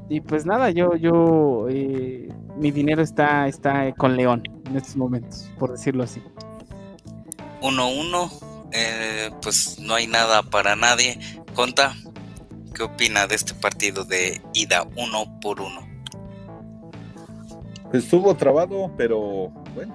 Y 0.09 0.21
pues 0.21 0.45
nada, 0.45 0.71
yo, 0.71 0.95
yo. 0.97 1.67
Eh, 1.71 2.29
mi 2.59 2.71
dinero 2.71 3.03
está, 3.03 3.49
está 3.49 3.93
con 3.95 4.17
León 4.17 4.43
en 4.67 4.77
estos 4.77 4.97
momentos, 4.97 5.51
por 5.59 5.73
decirlo 5.73 6.05
así. 6.05 6.23
1-1. 7.63 8.52
Eh, 8.73 9.31
pues 9.43 9.79
no 9.79 9.95
hay 9.95 10.07
nada 10.07 10.43
para 10.43 10.77
nadie. 10.77 11.19
Conta, 11.55 11.95
¿qué 12.75 12.83
opina 12.83 13.27
de 13.27 13.35
este 13.35 13.55
partido 13.55 14.05
de 14.05 14.41
ida 14.55 14.85
uno 14.97 15.39
por 15.41 15.61
uno? 15.61 15.81
Estuvo 17.93 18.35
trabado, 18.35 18.91
pero 18.97 19.51
bueno, 19.75 19.95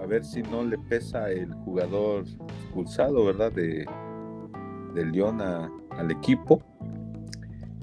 a 0.00 0.06
ver 0.06 0.24
si 0.24 0.42
no 0.42 0.62
le 0.62 0.78
pesa 0.78 1.30
el 1.30 1.52
jugador 1.52 2.24
expulsado, 2.64 3.24
¿verdad? 3.24 3.50
De, 3.50 3.84
de 4.94 5.06
León 5.06 5.40
al 5.40 6.10
equipo. 6.12 6.62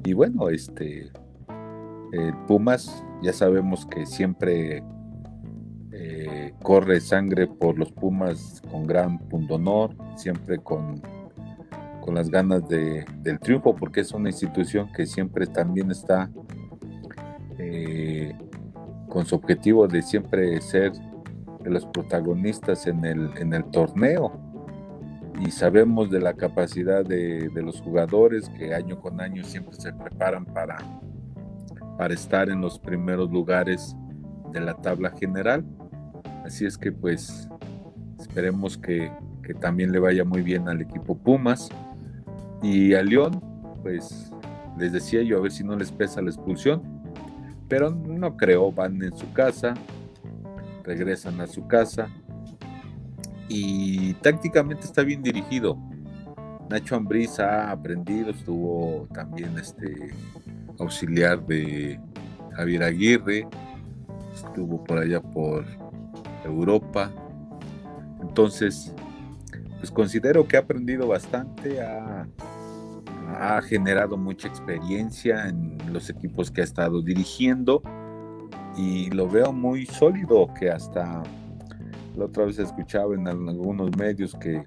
Y 0.05 0.13
bueno, 0.13 0.49
este, 0.49 1.11
el 2.13 2.33
Pumas, 2.47 3.03
ya 3.21 3.33
sabemos 3.33 3.85
que 3.85 4.05
siempre 4.05 4.83
corre 6.61 6.99
sangre 6.99 7.47
por 7.47 7.77
los 7.77 7.91
Pumas 7.91 8.61
con 8.71 8.87
gran 8.87 9.19
honor, 9.49 9.95
siempre 10.15 10.57
con, 10.59 11.01
con 12.01 12.15
las 12.15 12.29
ganas 12.29 12.67
de, 12.67 13.05
del 13.19 13.39
triunfo, 13.39 13.75
porque 13.75 14.01
es 14.01 14.11
una 14.11 14.29
institución 14.29 14.91
que 14.91 15.05
siempre 15.05 15.47
también 15.47 15.91
está 15.91 16.29
eh, 17.57 18.33
con 19.07 19.25
su 19.25 19.35
objetivo 19.35 19.87
de 19.87 20.01
siempre 20.01 20.59
ser 20.61 20.93
de 21.63 21.69
los 21.69 21.85
protagonistas 21.85 22.87
en 22.87 23.05
el, 23.05 23.29
en 23.37 23.53
el 23.53 23.63
torneo. 23.65 24.31
Y 25.39 25.51
sabemos 25.51 26.09
de 26.09 26.19
la 26.19 26.33
capacidad 26.33 27.03
de, 27.03 27.49
los 27.55 27.81
jugadores 27.81 28.49
que 28.49 28.73
año 28.73 28.99
con 28.99 29.19
año 29.21 29.43
siempre 29.43 29.75
se 29.75 29.91
preparan 29.91 30.45
para, 30.45 30.77
para 31.97 32.13
estar 32.13 32.49
en 32.49 32.61
los 32.61 32.79
primeros 32.79 33.31
lugares 33.31 33.95
de 34.51 34.61
la 34.61 34.75
tabla 34.75 35.11
general. 35.11 35.65
Así 36.45 36.65
es 36.65 36.77
que 36.77 36.91
pues 36.91 37.47
esperemos 38.19 38.77
que, 38.77 39.11
que 39.43 39.53
también 39.53 39.91
le 39.91 39.99
vaya 39.99 40.23
muy 40.23 40.41
bien 40.41 40.67
al 40.67 40.81
equipo 40.81 41.17
Pumas. 41.17 41.69
Y 42.61 42.93
a 42.93 43.03
León, 43.03 43.41
pues 43.81 44.31
les 44.77 44.93
decía 44.93 45.21
yo, 45.23 45.37
a 45.37 45.41
ver 45.41 45.51
si 45.51 45.63
no 45.63 45.75
les 45.75 45.91
pesa 45.91 46.21
la 46.21 46.29
expulsión 46.29 47.01
pero 47.71 47.89
no 47.89 48.35
creo, 48.35 48.69
van 48.69 49.01
en 49.01 49.15
su 49.15 49.31
casa, 49.31 49.75
regresan 50.83 51.39
a 51.39 51.47
su 51.47 51.67
casa 51.67 52.09
y 53.47 54.13
tácticamente 54.15 54.83
está 54.83 55.03
bien 55.03 55.23
dirigido. 55.23 55.77
Nacho 56.69 56.97
Ambriz 56.97 57.39
ha 57.39 57.71
aprendido, 57.71 58.31
estuvo 58.31 59.07
también 59.13 59.57
este 59.57 60.09
auxiliar 60.79 61.45
de 61.45 61.97
Javier 62.57 62.83
Aguirre, 62.83 63.47
estuvo 64.35 64.83
por 64.83 64.97
allá 64.97 65.21
por 65.21 65.63
Europa. 66.43 67.11
Entonces, 68.21 68.93
pues 69.79 69.91
considero 69.91 70.47
que 70.47 70.57
ha 70.57 70.61
aprendido 70.61 71.07
bastante, 71.07 71.81
ha 71.81 73.61
generado 73.63 74.17
mucha 74.17 74.47
experiencia 74.47 75.47
en 75.47 75.77
los 75.91 76.09
equipos 76.09 76.51
que 76.51 76.61
ha 76.61 76.63
estado 76.63 77.01
dirigiendo 77.01 77.81
y 78.77 79.09
lo 79.11 79.27
veo 79.27 79.51
muy 79.51 79.85
sólido 79.85 80.53
que 80.53 80.69
hasta 80.69 81.23
la 82.15 82.25
otra 82.25 82.45
vez 82.45 82.59
escuchaba 82.59 83.15
en 83.15 83.27
algunos 83.27 83.95
medios 83.97 84.35
que 84.35 84.63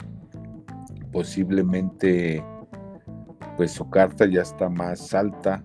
posiblemente 1.13 2.43
pues 3.57 3.73
su 3.73 3.89
carta 3.89 4.27
ya 4.27 4.43
está 4.43 4.69
más 4.69 5.15
alta 5.15 5.63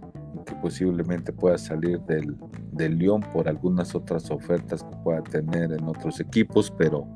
que 0.50 0.56
posiblemente 0.56 1.32
pueda 1.32 1.60
salir 1.60 2.00
del, 2.02 2.36
del 2.72 2.98
León 2.98 3.22
por 3.32 3.48
algunas 3.48 3.94
otras 3.94 4.32
ofertas 4.32 4.84
que 4.84 4.96
pueda 5.04 5.22
tener 5.22 5.72
en 5.72 5.88
otros 5.88 6.20
equipos, 6.20 6.74
pero 6.76 7.08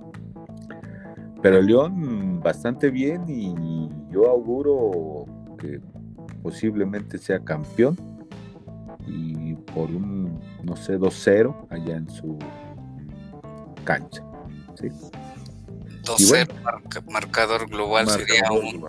pero 1.42 1.62
León 1.62 2.40
bastante 2.40 2.90
bien 2.90 3.26
y 3.28 3.54
yo 4.10 4.30
auguro 4.30 5.26
posiblemente 6.42 7.18
sea 7.18 7.40
campeón 7.40 7.98
y 9.08 9.56
por 9.56 9.90
un, 9.90 10.40
no 10.64 10.76
sé, 10.78 10.98
2-0 10.98 11.68
allá 11.70 11.98
en 11.98 12.10
su 12.10 12.38
cancha. 13.84 14.24
2-0, 16.04 17.12
marcador 17.12 17.70
global 17.70 18.08
sería 18.10 18.50
un 18.52 18.88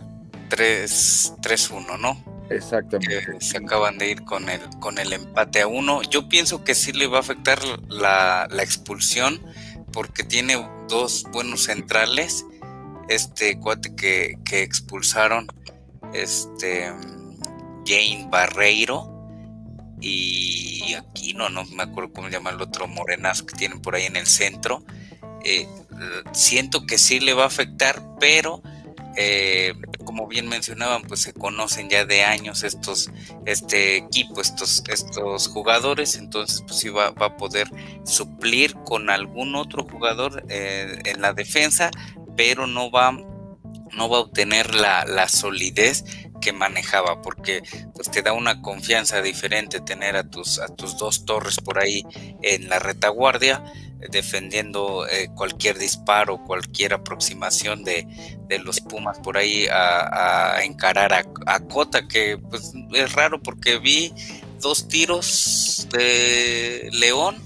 3-1, 0.51 2.01
¿no? 2.01 2.34
Exactamente. 2.51 3.41
se 3.41 3.59
acaban 3.59 3.99
de 3.99 4.11
ir 4.11 4.25
con 4.25 4.49
el, 4.49 4.61
con 4.81 4.99
el 4.99 5.13
empate 5.13 5.63
a 5.63 5.67
uno. 5.67 6.03
Yo 6.03 6.29
pienso 6.29 6.65
que 6.65 6.75
sí 6.75 6.93
le 6.93 7.07
va 7.07 7.19
a 7.19 7.21
afectar 7.21 7.59
la, 7.89 8.47
la 8.51 8.63
expulsión 8.63 9.41
porque 9.93 10.25
tiene 10.25 10.57
dos 10.89 11.25
buenos 11.33 11.65
centrales. 11.65 12.45
Este 13.09 13.59
cuate 13.59 13.95
que, 13.95 14.39
que 14.45 14.63
expulsaron 14.63 15.47
este 16.13 16.93
Jane 17.87 18.29
Barreiro 18.31 19.11
y 20.01 20.95
aquí 20.95 21.33
no, 21.33 21.49
no 21.49 21.65
me 21.65 21.83
acuerdo 21.83 22.13
cómo 22.13 22.29
se 22.29 22.35
llama 22.35 22.51
el 22.51 22.61
otro 22.61 22.87
morenazo 22.87 23.47
que 23.47 23.57
tienen 23.57 23.81
por 23.81 23.95
ahí 23.95 24.05
en 24.05 24.17
el 24.17 24.27
centro. 24.27 24.85
Eh, 25.45 25.67
siento 26.33 26.87
que 26.87 26.99
sí 26.99 27.21
le 27.21 27.35
va 27.35 27.45
a 27.45 27.47
afectar, 27.47 28.03
pero 28.19 28.63
eh, 29.17 29.75
como 30.05 30.27
bien 30.27 30.49
mencionaban, 30.49 31.03
pues 31.03 31.21
se 31.21 31.33
conocen 31.33 31.89
ya 31.89 32.05
de 32.05 32.23
años 32.23 32.63
estos, 32.63 33.11
este 33.47 33.97
equipo, 33.97 34.41
estos, 34.41 34.83
estos 34.89 35.49
jugadores, 35.49 36.17
entonces 36.17 36.63
pues 36.67 36.79
sí 36.79 36.89
va, 36.89 37.11
va 37.11 37.27
a 37.27 37.37
poder 37.37 37.69
suplir 38.05 38.75
con 38.85 39.11
algún 39.11 39.55
otro 39.55 39.85
jugador 39.85 40.45
eh, 40.49 41.01
en 41.05 41.21
la 41.21 41.33
defensa, 41.33 41.91
pero 42.37 42.67
no 42.67 42.91
va, 42.91 43.13
no 43.13 44.09
va 44.09 44.19
a 44.19 44.21
obtener 44.21 44.75
la, 44.75 45.05
la 45.05 45.29
solidez 45.29 46.05
que 46.45 46.53
manejaba, 46.53 47.23
porque 47.23 47.63
pues 47.95 48.11
te 48.11 48.21
da 48.21 48.35
una 48.35 48.61
confianza 48.61 49.23
diferente 49.23 49.81
tener 49.81 50.15
a 50.15 50.29
tus, 50.29 50.59
a 50.61 50.69
tus 50.69 50.99
dos 50.99 51.25
torres 51.25 51.57
por 51.57 51.79
ahí 51.79 52.05
en 52.43 52.69
la 52.69 52.79
retaguardia, 52.79 53.65
defendiendo 54.11 55.09
eh, 55.09 55.31
cualquier 55.35 55.79
disparo, 55.79 56.45
cualquier 56.45 56.93
aproximación 56.93 57.83
de, 57.83 58.07
de 58.47 58.59
los 58.59 58.81
Pumas 58.81 59.19
por 59.21 59.39
ahí 59.39 59.67
a, 59.73 60.59
encarar 60.63 61.15
a, 61.15 61.61
Cota, 61.61 62.07
que 62.07 62.37
pues 62.37 62.75
es 62.93 63.13
raro 63.15 63.41
porque 63.41 63.79
vi 63.79 64.13
dos 64.61 64.87
tiros 64.87 65.89
de 65.91 66.91
León 66.93 67.37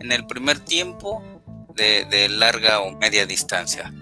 en 0.00 0.12
el 0.12 0.26
primer 0.26 0.60
tiempo 0.60 1.22
de, 1.74 2.28
larga 2.28 2.80
o 2.80 2.92
media 2.98 3.24
distancia 3.24 3.92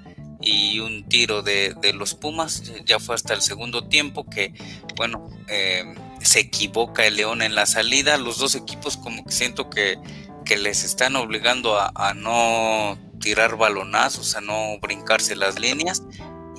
y 0.45 0.81
un 0.81 1.09
tiro 1.09 1.43
de, 1.43 1.75
los 1.95 2.15
Pumas 2.15 2.63
ya 2.85 2.99
fue 2.99 3.15
hasta 3.15 3.35
el 3.35 3.41
segundo 3.41 3.89
tiempo 3.89 4.29
que 4.29 4.53
bueno 4.97 5.31
eh, 5.49 5.95
se 6.21 6.41
equivoca 6.41 7.07
el 7.07 7.17
León 7.17 7.43
en 7.43 7.55
la 7.55 7.67
salida 7.67 8.19
los 8.19 8.39
dos 8.39 8.55
equipos 8.55 8.97
como 8.97 9.25
que 9.25 9.33
siento 9.33 9.71
que 9.71 9.99
que 10.45 10.57
les 10.57 10.85
están 10.85 11.17
obligando 11.17 11.79
a, 11.79 12.15
no 12.15 12.99
tirar 13.21 13.57
balonazos, 13.57 14.37
a 14.37 14.41
no 14.41 14.79
brincarse 14.81 15.35
las 15.35 15.59
líneas 15.59 16.03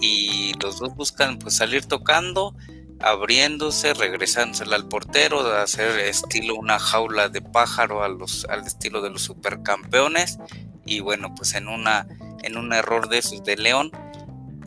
y 0.02 0.54
los 0.62 0.80
dos 0.80 0.96
buscan 0.96 1.38
pues 1.38 1.58
salir 1.58 1.86
tocando, 1.86 2.56
abriéndose, 3.00 3.94
regresándose 3.94 4.64
al 4.64 4.88
portero, 4.88 5.44
de 5.44 5.60
hacer 5.60 6.00
estilo 6.00 6.56
una 6.56 6.80
jaula 6.80 7.30
de 7.30 7.42
pájaro 7.42 8.04
a 8.04 8.10
los, 8.10 8.46
al 8.46 8.66
estilo 8.66 9.02
de 9.02 9.12
los 9.12 9.22
supercampeones 9.22 10.40
y 10.86 11.00
bueno 11.00 11.34
pues 11.36 11.56
en 11.56 11.68
una 11.68 12.08
en 12.44 12.58
un 12.58 12.74
error 12.74 13.10
de 13.10 13.18
esos 13.20 13.44
de 13.44 13.58
León 13.58 13.92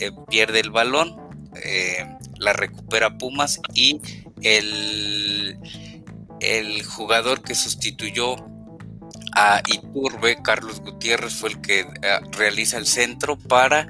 eh, 0.01 0.13
pierde 0.29 0.61
el 0.61 0.71
balón, 0.71 1.17
eh, 1.65 2.07
la 2.39 2.53
recupera 2.53 3.19
Pumas 3.19 3.61
y 3.75 4.01
el, 4.43 5.59
el 6.41 6.85
jugador 6.85 7.43
que 7.43 7.57
sustituyó 7.57 8.37
a 9.35 9.61
Iturbe, 9.67 10.41
Carlos 10.43 10.81
Gutiérrez 10.81 11.35
fue 11.35 11.51
el 11.51 11.61
que 11.61 11.81
eh, 11.81 11.87
realiza 12.33 12.79
el 12.79 12.87
centro 12.87 13.37
para 13.37 13.89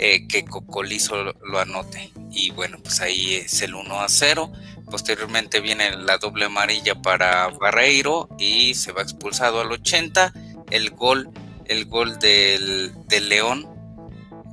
que 0.00 0.46
Cocolizo 0.48 1.34
lo, 1.42 1.58
anote. 1.58 2.10
Y 2.30 2.52
bueno, 2.52 2.78
pues 2.82 3.02
ahí 3.02 3.34
es 3.34 3.60
el 3.60 3.74
1 3.74 4.00
a 4.00 4.08
0. 4.08 4.50
Posteriormente 4.90 5.60
viene 5.60 5.94
la 5.94 6.16
doble 6.16 6.46
amarilla 6.46 6.94
para 7.02 7.48
Barreiro 7.48 8.30
y 8.38 8.72
se 8.72 8.92
va 8.92 9.02
expulsado 9.02 9.60
al 9.60 9.70
80. 9.70 10.32
El 10.70 10.92
gol, 10.92 11.28
el 11.70 11.86
gol 11.86 12.18
del, 12.18 12.92
León, 13.28 13.66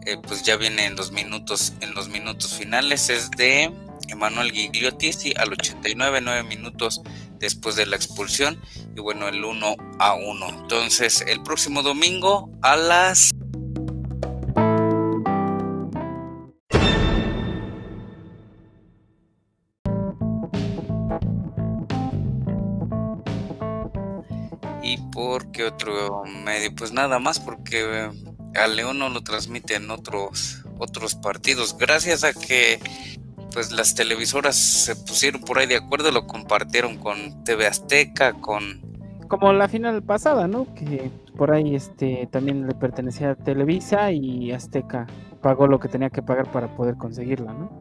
eh, 0.06 0.18
pues 0.22 0.44
ya 0.44 0.56
viene 0.56 0.86
en 0.86 0.96
los 0.96 1.12
minutos, 1.12 1.74
en 1.82 1.94
los 1.96 2.10
minutos 2.10 2.54
finales, 2.54 3.10
es 3.10 3.32
de 3.32 3.74
Emanuel 4.08 4.52
Gigliotti 4.52 5.34
al 5.36 5.52
89, 5.52 6.22
9 6.22 6.44
minutos 6.44 7.02
después 7.40 7.76
de 7.76 7.88
la 7.88 7.96
expulsión 7.96 8.62
y 8.96 9.00
bueno 9.00 9.28
el 9.28 9.44
1 9.44 9.76
a 10.00 10.14
1 10.16 10.50
entonces 10.50 11.24
el 11.28 11.44
próximo 11.44 11.84
domingo 11.84 12.50
a 12.64 12.76
las 12.76 13.32
qué 25.58 25.64
otro 25.64 26.24
medio 26.46 26.74
pues 26.76 26.92
nada 26.92 27.18
más 27.18 27.40
porque 27.40 27.82
eh, 27.82 28.12
a 28.56 28.68
León 28.68 29.00
no 29.00 29.10
lo 29.10 29.22
transmite 29.22 29.74
en 29.74 29.90
otros 29.90 30.64
otros 30.78 31.16
partidos 31.16 31.76
gracias 31.76 32.24
a 32.24 32.32
que 32.32 32.80
pues 33.52 33.72
las 33.72 33.96
televisoras 33.96 34.56
se 34.56 34.96
pusieron 34.96 35.42
por 35.42 35.58
ahí 35.58 35.66
de 35.66 35.78
acuerdo, 35.78 36.12
lo 36.12 36.28
compartieron 36.28 36.98
con 36.98 37.44
TV 37.44 37.66
Azteca, 37.66 38.34
con... 38.34 38.82
Como 39.30 39.52
la 39.52 39.68
final 39.68 40.04
pasada, 40.04 40.48
¿no? 40.48 40.72
Que 40.76 41.10
por 41.36 41.52
ahí 41.52 41.74
este 41.74 42.30
también 42.32 42.68
le 42.68 42.76
pertenecía 42.76 43.32
a 43.32 43.36
Televisa 43.36 44.12
y 44.12 44.52
Azteca 44.52 45.08
pagó 45.42 45.66
lo 45.66 45.80
que 45.80 45.88
tenía 45.88 46.12
que 46.12 46.22
pagar 46.22 46.52
para 46.52 46.68
poder 46.76 46.98
conseguirla, 46.98 47.52
¿no? 47.52 47.80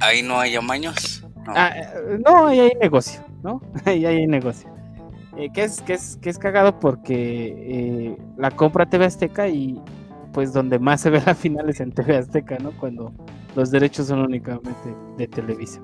Ahí 0.00 0.22
no 0.22 0.40
hay 0.40 0.56
amaños. 0.56 1.22
No, 1.44 1.52
ah, 1.54 1.74
no 2.24 2.46
ahí 2.46 2.60
hay 2.60 2.72
negocio, 2.80 3.22
¿no? 3.42 3.60
ahí 3.84 4.06
hay 4.06 4.26
negocio. 4.26 4.72
Eh, 5.36 5.50
que, 5.52 5.64
es, 5.64 5.80
que, 5.80 5.94
es, 5.94 6.18
que 6.20 6.28
es 6.28 6.38
cagado 6.38 6.78
porque 6.78 7.54
eh, 7.58 8.16
la 8.36 8.50
compra 8.50 8.84
TV 8.86 9.06
Azteca 9.06 9.48
y 9.48 9.80
pues 10.32 10.52
donde 10.52 10.78
más 10.78 11.00
se 11.00 11.10
ve 11.10 11.22
la 11.24 11.34
final 11.34 11.68
es 11.70 11.80
en 11.80 11.92
TV 11.92 12.16
Azteca, 12.16 12.58
¿no? 12.58 12.72
Cuando 12.72 13.12
los 13.56 13.70
derechos 13.70 14.08
son 14.08 14.20
únicamente 14.20 14.94
de 15.16 15.26
Televisa. 15.26 15.80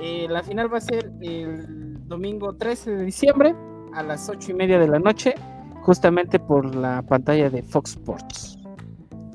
Eh, 0.00 0.26
la 0.28 0.42
final 0.42 0.72
va 0.72 0.78
a 0.78 0.80
ser 0.80 1.12
el 1.22 2.06
domingo 2.08 2.54
13 2.54 2.90
de 2.90 3.04
diciembre 3.04 3.54
a 3.94 4.02
las 4.02 4.28
8 4.28 4.50
y 4.50 4.54
media 4.54 4.78
de 4.78 4.88
la 4.88 4.98
noche, 4.98 5.34
justamente 5.82 6.38
por 6.38 6.74
la 6.74 7.02
pantalla 7.02 7.48
de 7.48 7.62
Fox 7.62 7.92
Sports. 7.92 8.58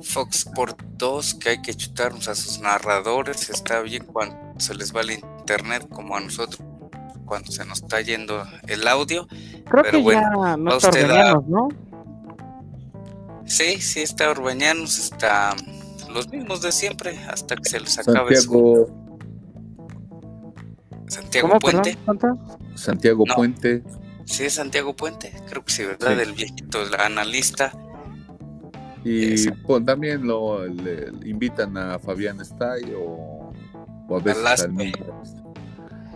Fox 0.01 0.45
Sports 0.45 0.83
2, 0.97 1.35
que 1.35 1.49
hay 1.49 1.61
que 1.61 1.73
chutarnos 1.73 2.27
a 2.27 2.35
sus 2.35 2.59
narradores, 2.61 3.49
está 3.49 3.81
bien 3.81 4.05
cuando 4.05 4.35
se 4.57 4.75
les 4.75 4.95
va 4.95 5.01
el 5.01 5.11
internet, 5.11 5.87
como 5.89 6.15
a 6.15 6.19
nosotros, 6.19 6.61
cuando 7.29 7.51
se 7.51 7.63
nos 7.63 7.83
está 7.83 8.01
yendo 8.01 8.43
el 8.67 8.87
audio. 8.87 9.27
Creo 9.69 9.83
que 9.83 10.03
ya 10.03 10.57
no 10.57 10.75
está 10.75 11.39
¿no? 11.47 11.69
Sí, 13.45 13.79
sí 13.79 14.01
está 14.01 14.31
Urbañanos, 14.31 14.97
está 14.97 15.55
los 16.11 16.27
mismos 16.29 16.61
de 16.61 16.71
siempre 16.71 17.17
hasta 17.29 17.55
que 17.55 17.69
se 17.69 17.79
les 17.79 17.99
acabe 17.99 18.35
Santiago... 18.35 18.87
Santiago 21.07 21.59
Puente. 21.59 21.97
Santiago 22.75 23.23
Puente. 23.35 23.83
Sí, 24.25 24.45
es 24.45 24.53
Santiago 24.53 24.95
Puente, 24.95 25.31
creo 25.47 25.63
que 25.63 25.71
sí, 25.71 25.85
¿verdad? 25.85 26.19
El 26.19 26.33
viejito, 26.33 26.81
el 26.81 26.93
analista. 26.95 27.71
Y 29.03 29.49
pues, 29.49 29.85
también 29.85 30.27
lo 30.27 30.67
invitan 30.67 31.77
a 31.77 31.97
Fabián 31.99 32.39
Stay 32.41 32.93
o, 32.95 33.51
a 34.09 34.19
veces 34.19 34.63
al 34.63 34.73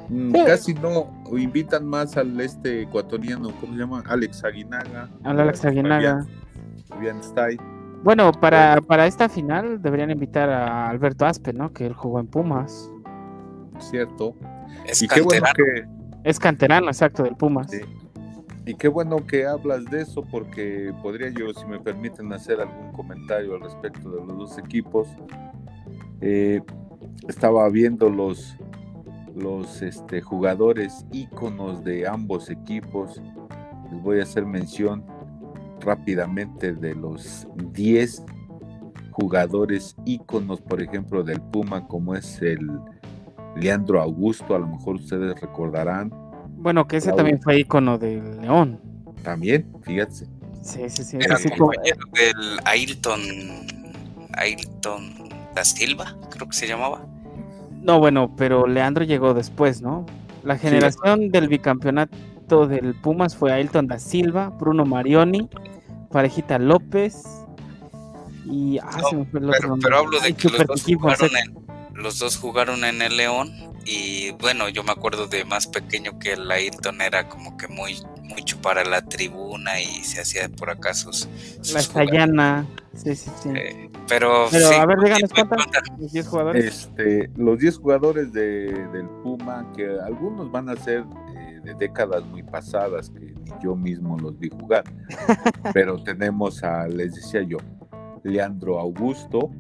mm, 0.10 0.34
Casi 0.46 0.74
no, 0.74 1.12
invitan 1.38 1.86
más 1.86 2.18
al 2.18 2.40
este 2.40 2.84
ecuatoriano, 2.84 3.52
¿cómo 3.60 3.74
se 3.74 3.80
llama? 3.80 4.04
Alex 4.08 4.44
Aguinaga. 4.44 5.10
Al 5.24 5.40
Alex 5.40 5.66
Aguinaga. 5.66 6.26
Fabián 6.88 7.20
Stay. 7.20 7.58
Bueno, 8.04 8.32
para, 8.34 8.82
para 8.82 9.08
esta 9.08 9.30
final 9.30 9.82
deberían 9.82 10.12
invitar 10.12 10.50
a 10.50 10.90
Alberto 10.90 11.26
Aspe, 11.26 11.54
¿no? 11.54 11.72
Que 11.72 11.86
él 11.86 11.94
jugó 11.94 12.20
en 12.20 12.28
Pumas. 12.28 12.92
Cierto. 13.80 14.36
Es 14.86 15.02
y 15.02 15.08
canterano. 15.08 15.30
Qué 15.30 15.40
bueno 15.40 15.48
que... 15.56 16.30
Es 16.30 16.40
canterano, 16.40 16.88
exacto, 16.88 17.24
del 17.24 17.36
Pumas. 17.36 17.72
Sí. 17.72 17.80
Y 18.66 18.76
qué 18.76 18.88
bueno 18.88 19.26
que 19.28 19.46
hablas 19.46 19.84
de 19.86 20.02
eso 20.02 20.24
porque 20.24 20.94
podría 21.02 21.30
yo, 21.30 21.54
si 21.54 21.66
me 21.66 21.80
permiten, 21.80 22.32
hacer 22.32 22.62
algún 22.62 22.94
comentario 22.94 23.56
al 23.56 23.62
respecto 23.62 24.10
de 24.10 24.26
los 24.26 24.38
dos 24.38 24.58
equipos. 24.58 25.08
Eh, 26.22 26.62
estaba 27.28 27.68
viendo 27.70 28.10
los, 28.10 28.56
los 29.36 29.82
este, 29.82 30.22
jugadores 30.22 31.06
íconos 31.12 31.84
de 31.84 32.08
ambos 32.08 32.50
equipos. 32.50 33.22
Les 33.92 34.02
voy 34.02 34.20
a 34.20 34.24
hacer 34.24 34.46
mención 34.46 35.06
rápidamente 35.80 36.74
de 36.74 36.96
los 36.96 37.48
10 37.56 38.24
jugadores 39.12 39.96
íconos, 40.06 40.62
por 40.62 40.82
ejemplo, 40.82 41.24
del 41.24 41.42
Puma, 41.42 41.88
como 41.88 42.16
es 42.16 42.42
el 42.42 42.68
Leandro 43.56 44.02
Augusto, 44.02 44.56
a 44.56 44.60
lo 44.60 44.68
mejor 44.68 44.96
ustedes 44.96 45.40
recordarán. 45.40 46.12
Bueno, 46.58 46.88
que 46.88 46.98
ese 46.98 47.12
también 47.14 47.42
fue 47.42 47.60
ícono 47.60 47.98
del 47.98 48.42
León. 48.42 48.80
También, 49.22 49.72
fíjate. 49.84 50.26
Sí, 50.62 50.90
sí, 50.90 51.04
sí. 51.04 51.18
Era 51.20 51.38
compañero 51.58 52.00
del 52.14 52.60
Ailton, 52.66 53.20
Ailton 54.38 55.30
da 55.54 55.64
Silva, 55.64 56.18
creo 56.30 56.48
que 56.48 56.56
se 56.56 56.68
llamaba. 56.68 57.06
No, 57.84 58.00
bueno, 58.00 58.34
pero 58.38 58.66
Leandro 58.66 59.04
llegó 59.04 59.34
después, 59.34 59.82
¿no? 59.82 60.06
La 60.44 60.58
generación 60.58 61.30
del 61.30 61.48
bicampeonato 61.48 62.68
del 62.68 62.96
Pumas 62.96 63.36
fue 63.36 63.52
Ailton 63.52 63.88
da 63.88 64.00
Silva, 64.00 64.50
Bruno 64.50 64.86
Marioni, 64.86 65.50
Parejita 66.12 66.60
López 66.60 67.24
y 68.46 68.78
ah, 68.80 68.90
pero, 69.32 69.98
hablo 69.98 70.20
de 70.20 70.34
que 70.34 70.50
los 70.50 70.66
dos, 70.66 70.84
jugaron 70.84 71.32
en, 71.38 71.56
los 71.94 72.20
dos 72.20 72.38
jugaron 72.38 72.84
en 72.84 73.02
el 73.02 73.16
León 73.16 73.52
y 73.86 74.32
bueno, 74.32 74.70
yo 74.70 74.84
me 74.84 74.92
acuerdo 74.92 75.28
de 75.28 75.46
más 75.46 75.68
pequeño 75.68 76.20
que 76.20 76.34
el 76.34 76.52
Ayrton 76.52 77.02
era 77.02 77.30
como 77.30 77.58
que 77.58 77.68
muy 77.68 77.98
mucho 78.24 78.60
para 78.62 78.84
la 78.84 79.02
tribuna 79.02 79.80
y 79.82 80.04
se 80.04 80.22
hacía 80.22 80.50
por 80.50 80.70
acá 80.70 80.94
sus, 80.94 81.28
la 81.74 81.82
Sayana, 81.82 82.66
sí, 82.96 83.16
sí, 83.16 83.30
sí. 83.42 83.50
Eh, 83.56 83.90
pero, 84.08 84.48
a 84.48 84.86
ver, 84.86 85.00
díganos 85.00 85.32
cuántos, 85.34 85.66
los 86.00 86.12
10 86.12 86.28
jugadores. 86.28 86.66
Este, 86.66 87.30
los 87.36 87.60
10 87.60 87.78
jugadores 87.78 88.34
de, 88.34 88.88
del 88.90 89.08
Puma, 89.24 89.72
que 89.76 89.98
algunos 90.06 90.52
van 90.52 90.70
a 90.70 90.76
ser 90.76 91.06
eh, 91.36 91.60
de 91.64 91.74
décadas 91.76 92.26
muy 92.26 92.44
pasadas, 92.44 93.10
que 93.10 93.34
yo 93.64 93.76
mismo 93.76 94.18
los 94.18 94.38
vi 94.38 94.50
jugar. 94.50 94.84
Pero 95.74 96.02
tenemos 96.04 96.64
a, 96.64 96.88
les 96.88 97.16
decía 97.16 97.44
yo, 97.44 97.58
Leandro 98.24 98.80
Augusto, 98.80 99.52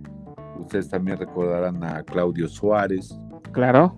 ustedes 0.59 0.89
también 0.89 1.17
recordarán 1.17 1.83
a 1.83 2.03
Claudio 2.03 2.47
Suárez. 2.47 3.17
Claro. 3.51 3.97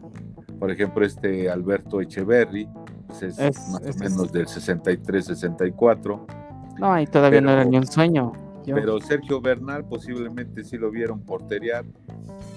Por 0.59 0.71
ejemplo, 0.71 1.05
este 1.05 1.49
Alberto 1.49 2.01
Echeverry, 2.01 2.69
es, 3.23 3.37
más 3.69 3.81
o 3.81 3.99
menos 3.99 4.31
del 4.31 4.47
63-64. 4.47 6.25
No, 6.79 6.93
ahí 6.93 7.07
todavía 7.07 7.41
no 7.41 7.51
era 7.51 7.65
ni 7.65 7.77
un 7.77 7.87
sueño. 7.87 8.33
Pero 8.65 8.99
Sergio 8.99 9.41
Bernal 9.41 9.85
posiblemente 9.85 10.63
sí 10.63 10.77
lo 10.77 10.89
vieron 10.89 11.21
porteriar. 11.21 11.85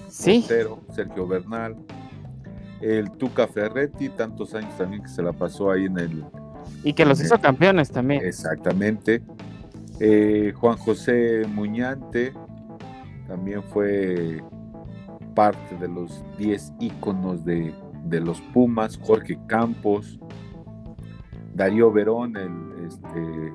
Sí. 0.09 0.45
Sergio 0.95 1.27
Bernal. 1.27 1.75
El 2.81 3.11
Tuca 3.11 3.47
Ferretti, 3.47 4.09
tantos 4.09 4.55
años 4.55 4.75
también 4.77 5.03
que 5.03 5.09
se 5.09 5.21
la 5.21 5.33
pasó 5.33 5.71
ahí 5.71 5.85
en 5.85 5.99
el. 5.99 6.25
Y 6.83 6.93
que 6.93 7.05
los 7.05 7.21
hizo 7.21 7.39
campeones 7.39 7.91
también. 7.91 8.23
Exactamente. 8.25 9.21
Eh, 9.99 10.53
Juan 10.55 10.77
José 10.77 11.45
Muñante 11.53 12.33
también 13.27 13.61
fue 13.63 14.41
parte 15.35 15.75
de 15.75 15.89
los 15.89 16.23
10 16.37 16.73
íconos 16.79 17.43
de, 17.43 17.73
de, 18.05 18.19
los 18.21 18.39
Pumas. 18.53 18.97
Jorge 18.97 19.37
Campos, 19.47 20.19
Darío 21.59 21.91
Verón, 21.91 22.37
el 22.37 22.85
este, 22.87 23.53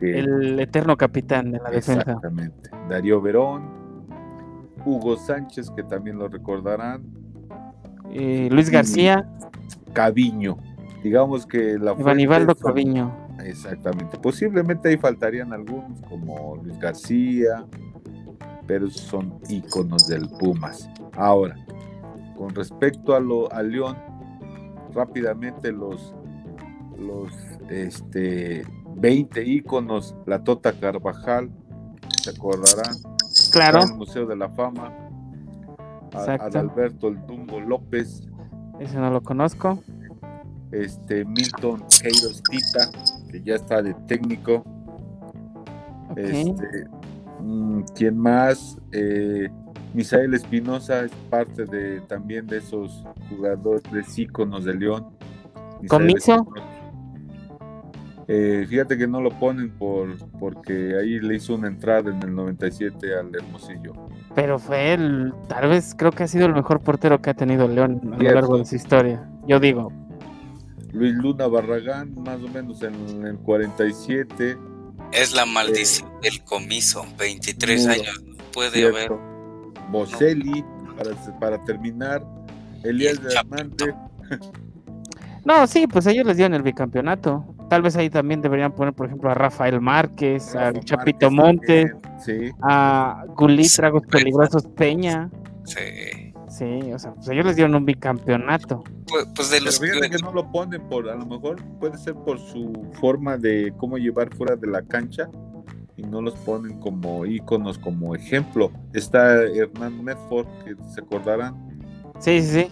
el 0.00 0.60
eterno 0.60 0.96
capitán 0.96 1.50
de 1.50 1.58
la 1.58 1.68
defensa. 1.68 2.02
Exactamente. 2.02 2.70
Darío 2.88 3.20
Verón, 3.20 4.06
Hugo 4.86 5.16
Sánchez, 5.16 5.68
que 5.74 5.82
también 5.82 6.16
lo 6.16 6.28
recordarán. 6.28 7.02
Eh, 8.12 8.48
Luis 8.52 8.70
García. 8.70 9.28
Caviño. 9.92 10.58
Digamos 11.02 11.44
que 11.44 11.76
la 11.76 11.92
Ivanibaldo 11.98 12.54
Caviño. 12.54 13.12
Exactamente. 13.44 14.16
Posiblemente 14.18 14.88
ahí 14.88 14.96
faltarían 14.96 15.52
algunos, 15.52 16.00
como 16.02 16.60
Luis 16.62 16.78
García, 16.78 17.66
pero 18.68 18.88
son 18.90 19.40
íconos 19.48 20.06
del 20.06 20.28
Pumas. 20.38 20.88
Ahora, 21.16 21.56
con 22.36 22.54
respecto 22.54 23.16
a 23.16 23.18
lo 23.18 23.52
a 23.52 23.60
León, 23.64 23.96
rápidamente 24.94 25.72
los 25.72 26.14
los 26.98 27.32
este 27.70 28.64
20 28.96 29.44
íconos, 29.44 30.14
la 30.26 30.42
Tota 30.42 30.72
Carvajal, 30.72 31.50
se 32.22 32.30
acordarán. 32.30 32.96
Claro. 33.52 33.82
El 33.82 33.94
Museo 33.94 34.26
de 34.26 34.36
la 34.36 34.48
Fama. 34.50 34.92
Adalberto 36.12 37.08
El 37.08 37.24
Dumbo 37.26 37.60
López. 37.60 38.22
Ese 38.80 38.96
no 38.96 39.10
lo 39.10 39.22
conozco. 39.22 39.82
Este 40.72 41.24
Milton 41.24 41.82
Queiroz 42.00 42.42
Tita, 42.50 42.90
que 43.30 43.42
ya 43.42 43.54
está 43.54 43.82
de 43.82 43.94
técnico. 44.06 44.64
Este, 46.16 46.86
mm, 47.40 47.82
¿Quién 47.94 48.18
más? 48.18 48.78
Eh, 48.92 49.48
Misael 49.94 50.34
Espinosa 50.34 51.04
es 51.04 51.12
parte 51.30 51.64
de 51.64 52.00
también 52.02 52.46
de 52.46 52.58
esos 52.58 53.04
jugadores 53.30 54.18
íconos 54.18 54.64
de 54.64 54.74
León. 54.74 55.08
¿Comiso? 55.88 56.46
Eh, 58.30 58.66
fíjate 58.68 58.98
que 58.98 59.06
no 59.06 59.22
lo 59.22 59.30
ponen 59.30 59.70
por 59.70 60.18
porque 60.38 60.94
ahí 61.00 61.18
le 61.18 61.36
hizo 61.36 61.54
una 61.54 61.68
entrada 61.68 62.10
en 62.10 62.22
el 62.22 62.34
97 62.34 63.16
al 63.18 63.34
Hermosillo. 63.34 63.94
Pero 64.34 64.58
fue 64.58 64.92
el, 64.92 65.32
tal 65.48 65.70
vez 65.70 65.94
creo 65.96 66.12
que 66.12 66.24
ha 66.24 66.28
sido 66.28 66.44
el 66.44 66.52
mejor 66.52 66.80
portero 66.80 67.22
que 67.22 67.30
ha 67.30 67.34
tenido 67.34 67.66
León 67.66 68.02
a 68.12 68.22
lo 68.22 68.30
largo 68.30 68.58
de 68.58 68.66
su 68.66 68.76
historia. 68.76 69.26
Yo 69.46 69.58
digo. 69.58 69.90
Luis 70.92 71.14
Luna 71.14 71.46
Barragán, 71.46 72.14
más 72.22 72.38
o 72.42 72.48
menos 72.48 72.82
en 72.82 73.24
el 73.26 73.38
47. 73.38 74.58
Es 75.12 75.34
la 75.34 75.46
maldición 75.46 76.10
eh, 76.10 76.30
del 76.30 76.44
comiso, 76.44 77.06
23 77.18 77.86
años, 77.86 78.24
puede 78.52 78.86
haber. 78.86 79.10
Boselli, 79.90 80.62
para, 80.98 81.14
para 81.40 81.64
terminar, 81.64 82.22
Elías 82.84 83.18
Hernández. 83.24 83.94
No, 85.46 85.66
sí, 85.66 85.86
pues 85.86 86.06
ellos 86.06 86.26
les 86.26 86.36
dieron 86.36 86.52
el 86.52 86.62
bicampeonato. 86.62 87.54
Tal 87.68 87.82
vez 87.82 87.96
ahí 87.96 88.08
también 88.08 88.40
deberían 88.40 88.72
poner, 88.72 88.94
por 88.94 89.06
ejemplo, 89.06 89.30
a 89.30 89.34
Rafael 89.34 89.80
Márquez, 89.80 90.54
a 90.54 90.72
Chapito 90.72 91.30
Montes, 91.30 91.92
a 92.62 93.24
Gulit 93.36 93.72
Tragos 93.74 94.02
Peligrosos 94.06 94.66
Peña. 94.76 95.30
Sí. 95.64 96.28
Sí, 96.48 96.92
o 96.92 96.98
sea, 96.98 97.12
pues 97.14 97.28
ellos 97.28 97.44
les 97.44 97.56
dieron 97.56 97.74
un 97.74 97.84
bicampeonato. 97.84 98.82
Pues, 99.06 99.26
pues 99.34 99.50
de 99.50 99.60
los 99.60 99.78
Pero 99.78 100.00
que 100.00 100.18
no 100.18 100.32
lo 100.32 100.50
ponen 100.50 100.80
por, 100.88 101.08
a 101.08 101.14
lo 101.14 101.26
mejor 101.26 101.62
puede 101.78 101.98
ser 101.98 102.14
por 102.14 102.38
su 102.38 102.88
forma 103.00 103.36
de 103.36 103.72
cómo 103.76 103.98
llevar 103.98 104.34
fuera 104.34 104.56
de 104.56 104.66
la 104.66 104.82
cancha 104.82 105.28
y 105.96 106.02
no 106.02 106.22
los 106.22 106.34
ponen 106.36 106.80
como 106.80 107.26
íconos, 107.26 107.78
como 107.78 108.14
ejemplo. 108.14 108.72
Está 108.94 109.42
Hernán 109.42 110.02
Medford, 110.02 110.46
que 110.64 110.74
se 110.94 111.00
acordarán. 111.00 111.54
Sí, 112.18 112.40
sí, 112.42 112.70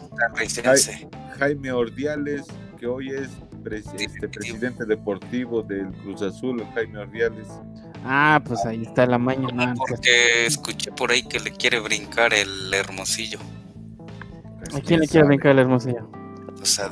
sí. 0.77 1.09
Jaime 1.39 1.71
Ordiales, 1.71 2.47
que 2.79 2.87
hoy 2.87 3.11
es 3.11 3.31
este, 3.75 4.29
presidente 4.29 4.85
deportivo 4.85 5.63
del 5.63 5.93
Cruz 5.93 6.23
Azul, 6.23 6.65
Jaime 6.75 6.99
Ordiales. 6.99 7.49
Ah, 8.05 8.41
pues 8.45 8.65
ahí 8.65 8.83
está 8.83 9.07
la 9.07 9.19
mañana. 9.19 9.75
Porque 9.77 10.47
escuché 10.47 10.93
por 10.93 11.11
ahí 11.11 11.23
que 11.23 11.41
le 11.41 11.51
quiere 11.53 11.81
brincar 11.81 12.33
el 12.33 12.73
Hermosillo. 12.73 13.39
¿A 14.75 14.81
quién 14.81 15.01
le 15.01 15.09
quiere 15.09 15.27
brincar 15.27 15.53
el 15.53 15.61
Hermosillo? 15.61 16.11
Pues 16.57 16.79
a, 16.79 16.91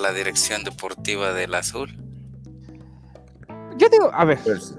la 0.00 0.12
dirección 0.12 0.64
deportiva 0.64 1.32
del 1.32 1.54
Azul. 1.54 1.96
Yo 3.76 3.88
digo, 3.88 4.10
a 4.12 4.24
ver, 4.24 4.38
pues, 4.44 4.74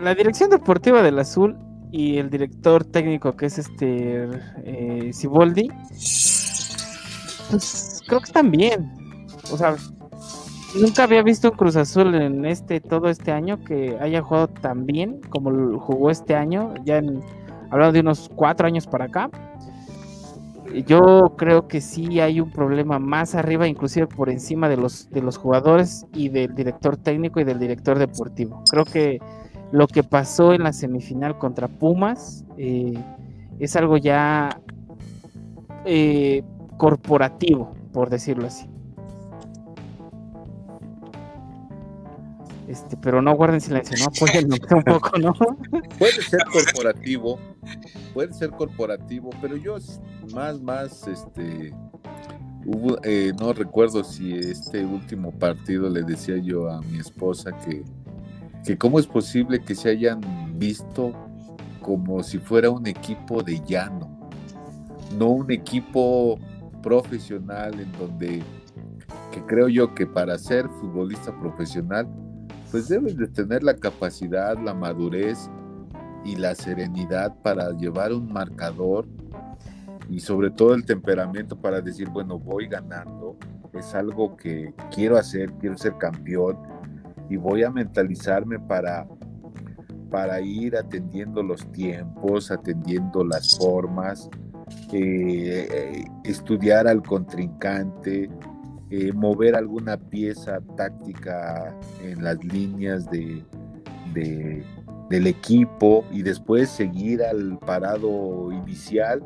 la 0.00 0.14
dirección 0.14 0.50
deportiva 0.50 1.02
del 1.02 1.18
Azul 1.18 1.56
y 1.90 2.18
el 2.18 2.30
director 2.30 2.84
técnico 2.84 3.36
que 3.36 3.46
es 3.46 3.58
este 3.58 4.28
eh, 4.64 5.10
Siboldi, 5.12 5.70
pues 7.50 8.02
creo 8.06 8.20
que 8.20 8.26
están 8.26 8.50
bien. 8.50 8.92
O 9.50 9.56
sea, 9.56 9.76
nunca 10.80 11.04
había 11.04 11.22
visto 11.22 11.50
un 11.50 11.56
Cruz 11.56 11.76
Azul 11.76 12.14
en 12.14 12.44
este 12.44 12.80
todo 12.80 13.08
este 13.08 13.32
año 13.32 13.62
que 13.64 13.96
haya 14.00 14.22
jugado 14.22 14.48
tan 14.48 14.86
bien 14.86 15.20
como 15.30 15.78
jugó 15.78 16.10
este 16.10 16.34
año, 16.34 16.74
ya 16.84 16.98
en, 16.98 17.20
hablando 17.70 17.92
de 17.92 18.00
unos 18.00 18.30
cuatro 18.34 18.66
años 18.66 18.86
para 18.86 19.06
acá. 19.06 19.30
Yo 20.86 21.34
creo 21.36 21.68
que 21.68 21.80
sí 21.80 22.18
hay 22.20 22.40
un 22.40 22.50
problema 22.50 22.98
más 22.98 23.36
arriba, 23.36 23.68
inclusive 23.68 24.08
por 24.08 24.28
encima 24.28 24.68
de 24.68 24.76
los, 24.76 25.08
de 25.10 25.22
los 25.22 25.36
jugadores 25.36 26.04
y 26.12 26.30
del 26.30 26.54
director 26.54 26.96
técnico 26.96 27.38
y 27.38 27.44
del 27.44 27.60
director 27.60 27.98
deportivo. 27.98 28.64
Creo 28.68 28.84
que 28.84 29.20
lo 29.70 29.86
que 29.86 30.02
pasó 30.02 30.52
en 30.52 30.64
la 30.64 30.72
semifinal 30.72 31.38
contra 31.38 31.68
Pumas 31.68 32.44
eh, 32.56 32.94
es 33.60 33.76
algo 33.76 33.98
ya 33.98 34.60
eh, 35.84 36.42
corporativo, 36.76 37.72
por 37.92 38.10
decirlo 38.10 38.48
así. 38.48 38.73
Este, 42.68 42.96
pero 42.96 43.20
no 43.20 43.34
guarden 43.34 43.60
silencio, 43.60 43.96
no 43.98 44.06
apoyen 44.06 44.50
un 44.74 44.82
poco, 44.82 45.18
¿no? 45.18 45.34
Puede 45.98 46.22
ser 46.22 46.44
corporativo, 46.44 47.38
puede 48.14 48.32
ser 48.32 48.50
corporativo, 48.50 49.30
pero 49.42 49.56
yo 49.56 49.76
más, 50.32 50.60
más, 50.60 51.06
este, 51.06 51.74
eh, 53.02 53.32
no 53.38 53.52
recuerdo 53.52 54.02
si 54.02 54.32
este 54.32 54.84
último 54.84 55.30
partido 55.32 55.90
le 55.90 56.02
decía 56.02 56.38
yo 56.38 56.70
a 56.70 56.80
mi 56.82 56.98
esposa 56.98 57.52
que, 57.58 57.84
que 58.64 58.78
cómo 58.78 58.98
es 58.98 59.06
posible 59.06 59.62
que 59.62 59.74
se 59.74 59.90
hayan 59.90 60.20
visto 60.58 61.12
como 61.82 62.22
si 62.22 62.38
fuera 62.38 62.70
un 62.70 62.86
equipo 62.86 63.42
de 63.42 63.60
llano, 63.66 64.30
no 65.18 65.28
un 65.28 65.52
equipo 65.52 66.38
profesional 66.82 67.78
en 67.78 67.92
donde 67.92 68.42
que 69.30 69.42
creo 69.42 69.68
yo 69.68 69.94
que 69.94 70.06
para 70.06 70.38
ser 70.38 70.66
futbolista 70.80 71.38
profesional 71.40 72.08
pues 72.74 72.88
debes 72.88 73.16
de 73.16 73.28
tener 73.28 73.62
la 73.62 73.76
capacidad, 73.76 74.58
la 74.58 74.74
madurez 74.74 75.48
y 76.24 76.34
la 76.34 76.56
serenidad 76.56 77.32
para 77.40 77.70
llevar 77.70 78.12
un 78.12 78.32
marcador 78.32 79.06
y 80.10 80.18
sobre 80.18 80.50
todo 80.50 80.74
el 80.74 80.84
temperamento 80.84 81.54
para 81.54 81.80
decir, 81.80 82.08
bueno, 82.08 82.36
voy 82.36 82.66
ganando, 82.66 83.36
es 83.74 83.94
algo 83.94 84.36
que 84.36 84.74
quiero 84.92 85.16
hacer, 85.16 85.52
quiero 85.60 85.78
ser 85.78 85.96
campeón 85.98 86.58
y 87.30 87.36
voy 87.36 87.62
a 87.62 87.70
mentalizarme 87.70 88.58
para 88.58 89.06
para 90.10 90.40
ir 90.40 90.76
atendiendo 90.76 91.44
los 91.44 91.70
tiempos, 91.70 92.50
atendiendo 92.50 93.24
las 93.24 93.56
formas, 93.56 94.28
eh, 94.92 95.68
eh, 95.70 96.04
estudiar 96.24 96.88
al 96.88 97.04
contrincante, 97.04 98.28
eh, 98.96 99.12
mover 99.12 99.56
alguna 99.56 99.96
pieza 99.96 100.60
táctica 100.76 101.76
en 102.00 102.22
las 102.22 102.44
líneas 102.44 103.10
de, 103.10 103.42
del 105.10 105.26
equipo 105.26 106.04
y 106.12 106.22
después 106.22 106.70
seguir 106.70 107.20
al 107.24 107.58
parado 107.58 108.52
inicial. 108.52 109.24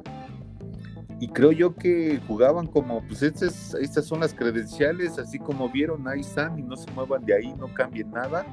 Y 1.20 1.28
creo 1.28 1.52
yo 1.52 1.74
que 1.74 2.18
jugaban 2.26 2.66
como, 2.66 3.02
pues 3.02 3.22
estas, 3.22 3.74
estas 3.74 4.06
son 4.06 4.20
las 4.20 4.32
credenciales, 4.32 5.18
así 5.18 5.38
como 5.38 5.68
vieron, 5.68 6.08
ahí 6.08 6.20
están 6.20 6.58
y 6.58 6.62
no 6.62 6.74
se 6.74 6.90
muevan 6.92 7.26
de 7.26 7.34
ahí, 7.34 7.52
no 7.58 7.74
cambien 7.74 8.10
nada. 8.10 8.46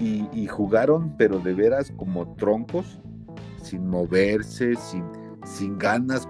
Y, 0.00 0.28
y 0.34 0.46
jugaron, 0.48 1.16
pero 1.16 1.38
de 1.38 1.54
veras 1.54 1.90
como 1.96 2.34
troncos, 2.34 3.00
sin 3.62 3.88
moverse, 3.88 4.74
sin, 4.74 5.04
sin 5.46 5.78
ganas. 5.78 6.28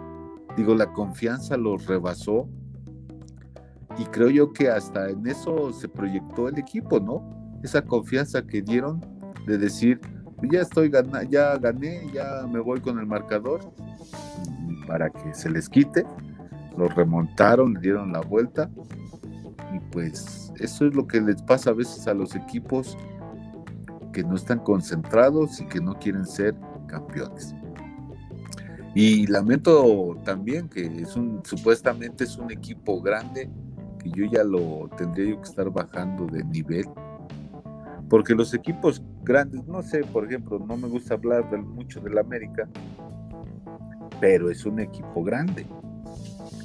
Digo, 0.57 0.77
la 0.77 0.93
confianza 0.93 1.57
los 1.57 1.87
rebasó. 1.87 2.49
Y 3.99 4.05
creo 4.07 4.31
yo 4.31 4.53
que 4.53 4.69
hasta 4.69 5.09
en 5.11 5.27
eso 5.27 5.73
se 5.73 5.89
proyectó 5.89 6.49
el 6.49 6.59
equipo, 6.59 6.99
¿no? 6.99 7.59
Esa 7.63 7.83
confianza 7.83 8.43
que 8.43 8.61
dieron 8.61 9.01
de 9.47 9.59
decir, 9.59 10.01
ya 10.51 10.61
estoy 10.61 10.89
gana, 10.89 11.23
ya 11.23 11.57
gané, 11.59 12.11
ya 12.13 12.47
me 12.51 12.61
voy 12.61 12.81
con 12.81 12.99
el 12.99 13.07
marcador 13.07 13.61
para 14.87 15.11
que 15.11 15.33
se 15.35 15.51
les 15.51 15.69
quite. 15.69 16.05
Los 16.77 16.95
remontaron, 16.95 17.75
le 17.75 17.81
dieron 17.81 18.13
la 18.13 18.21
vuelta 18.21 18.69
y 19.73 19.79
pues 19.93 20.53
eso 20.59 20.87
es 20.87 20.95
lo 20.95 21.07
que 21.07 21.21
les 21.21 21.41
pasa 21.43 21.71
a 21.71 21.75
veces 21.75 22.07
a 22.09 22.15
los 22.15 22.35
equipos 22.35 22.97
que 24.13 24.23
no 24.23 24.35
están 24.37 24.61
concentrados 24.61 25.61
y 25.61 25.67
que 25.67 25.81
no 25.81 25.95
quieren 25.99 26.27
ser 26.27 26.55
campeones. 26.87 27.55
Y 28.95 29.27
lamento 29.27 30.17
también 30.25 30.69
que 30.69 30.85
es 30.85 31.17
un 31.17 31.43
supuestamente 31.45 32.25
es 32.25 32.37
un 32.37 32.51
equipo 32.53 33.01
grande 33.01 33.51
que 34.05 34.11
yo 34.11 34.27
ya 34.31 34.45
lo 34.45 34.89
tendría 34.97 35.35
que 35.35 35.43
estar 35.43 35.69
bajando 35.71 36.27
de 36.27 36.45
nivel 36.45 36.87
porque 38.09 38.35
los 38.35 38.53
equipos 38.55 39.03
grandes, 39.23 39.67
no 39.67 39.83
sé, 39.83 40.05
por 40.05 40.27
ejemplo, 40.27 40.59
no 40.59 40.77
me 40.77 40.89
gusta 40.89 41.15
hablar 41.15 41.51
mucho 41.59 42.01
del 42.01 42.19
América, 42.19 42.69
pero 44.21 44.51
es 44.51 44.65
un 44.67 44.81
equipo 44.81 45.23
grande. 45.25 45.67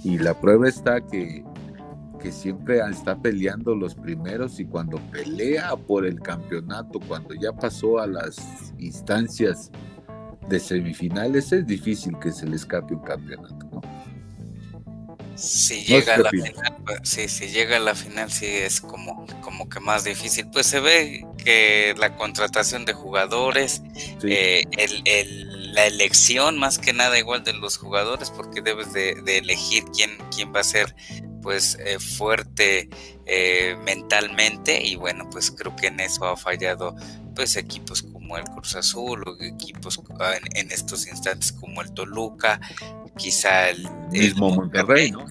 Y 0.04 0.18
la 0.18 0.40
prueba 0.40 0.68
está 0.68 1.02
que, 1.02 1.44
que 2.20 2.32
siempre 2.32 2.80
está 2.88 3.20
peleando 3.20 3.74
los 3.74 3.96
primeros 3.96 4.60
y 4.60 4.66
cuando 4.66 4.98
pelea 5.12 5.76
por 5.76 6.06
el 6.06 6.20
campeonato, 6.20 7.00
cuando 7.08 7.34
ya 7.34 7.54
pasó 7.54 8.00
a 8.00 8.08
las 8.08 8.74
instancias 8.78 9.72
de 10.50 10.60
semifinales, 10.60 11.52
es 11.52 11.66
difícil 11.66 12.18
que 12.20 12.32
se 12.32 12.48
le 12.48 12.58
escape 12.58 12.94
un 12.94 13.02
campeonato, 13.02 13.70
¿no? 13.72 13.82
Si 15.40 15.84
llega 15.84 16.16
a 16.16 16.18
la 16.18 16.30
final, 16.30 16.76
pues, 16.86 17.00
sí, 17.04 17.30
si 17.30 17.48
llega 17.48 17.78
a 17.78 17.80
la 17.80 17.96
final, 17.96 18.32
sí 18.32 18.46
es 18.46 18.82
como, 18.82 19.26
como 19.42 19.70
que 19.70 19.80
más 19.80 20.04
difícil. 20.04 20.50
Pues 20.52 20.66
se 20.68 20.80
ve 20.80 21.26
que 21.38 21.96
la 21.98 22.16
contratación 22.16 22.84
de 22.86 22.94
jugadores, 22.94 23.82
eh, 24.24 24.66
el, 24.78 25.74
la 25.74 25.86
elección 25.86 26.58
más 26.58 26.78
que 26.78 26.92
nada 26.92 27.18
igual 27.18 27.44
de 27.44 27.54
los 27.54 27.78
jugadores, 27.78 28.32
porque 28.32 28.62
debes 28.62 28.92
de, 28.94 29.12
elegir 29.38 29.86
quién, 29.96 30.18
quién 30.36 30.54
va 30.54 30.60
a 30.60 30.64
ser 30.64 30.96
pues 31.42 31.78
eh, 31.80 32.00
fuerte 32.00 32.90
eh, 33.26 33.78
mentalmente. 33.86 34.84
Y 34.84 34.96
bueno 34.98 35.30
pues 35.30 35.52
creo 35.52 35.76
que 35.76 35.88
en 35.88 36.02
eso 36.02 36.26
ha 36.26 36.36
fallado 36.36 36.96
pues 37.34 37.56
equipos 37.56 38.04
como 38.04 38.19
el 38.38 38.44
Cruz 38.46 38.76
Azul 38.76 39.24
o 39.28 39.44
equipos 39.44 40.02
en, 40.56 40.72
estos 40.72 41.08
instantes 41.08 41.52
como 41.52 41.82
el 41.82 41.92
Toluca 41.94 42.60
quizá 43.18 43.70
el, 43.70 43.90
mismo 44.12 44.50
Monterrey, 44.52 45.12
¿no? 45.12 45.26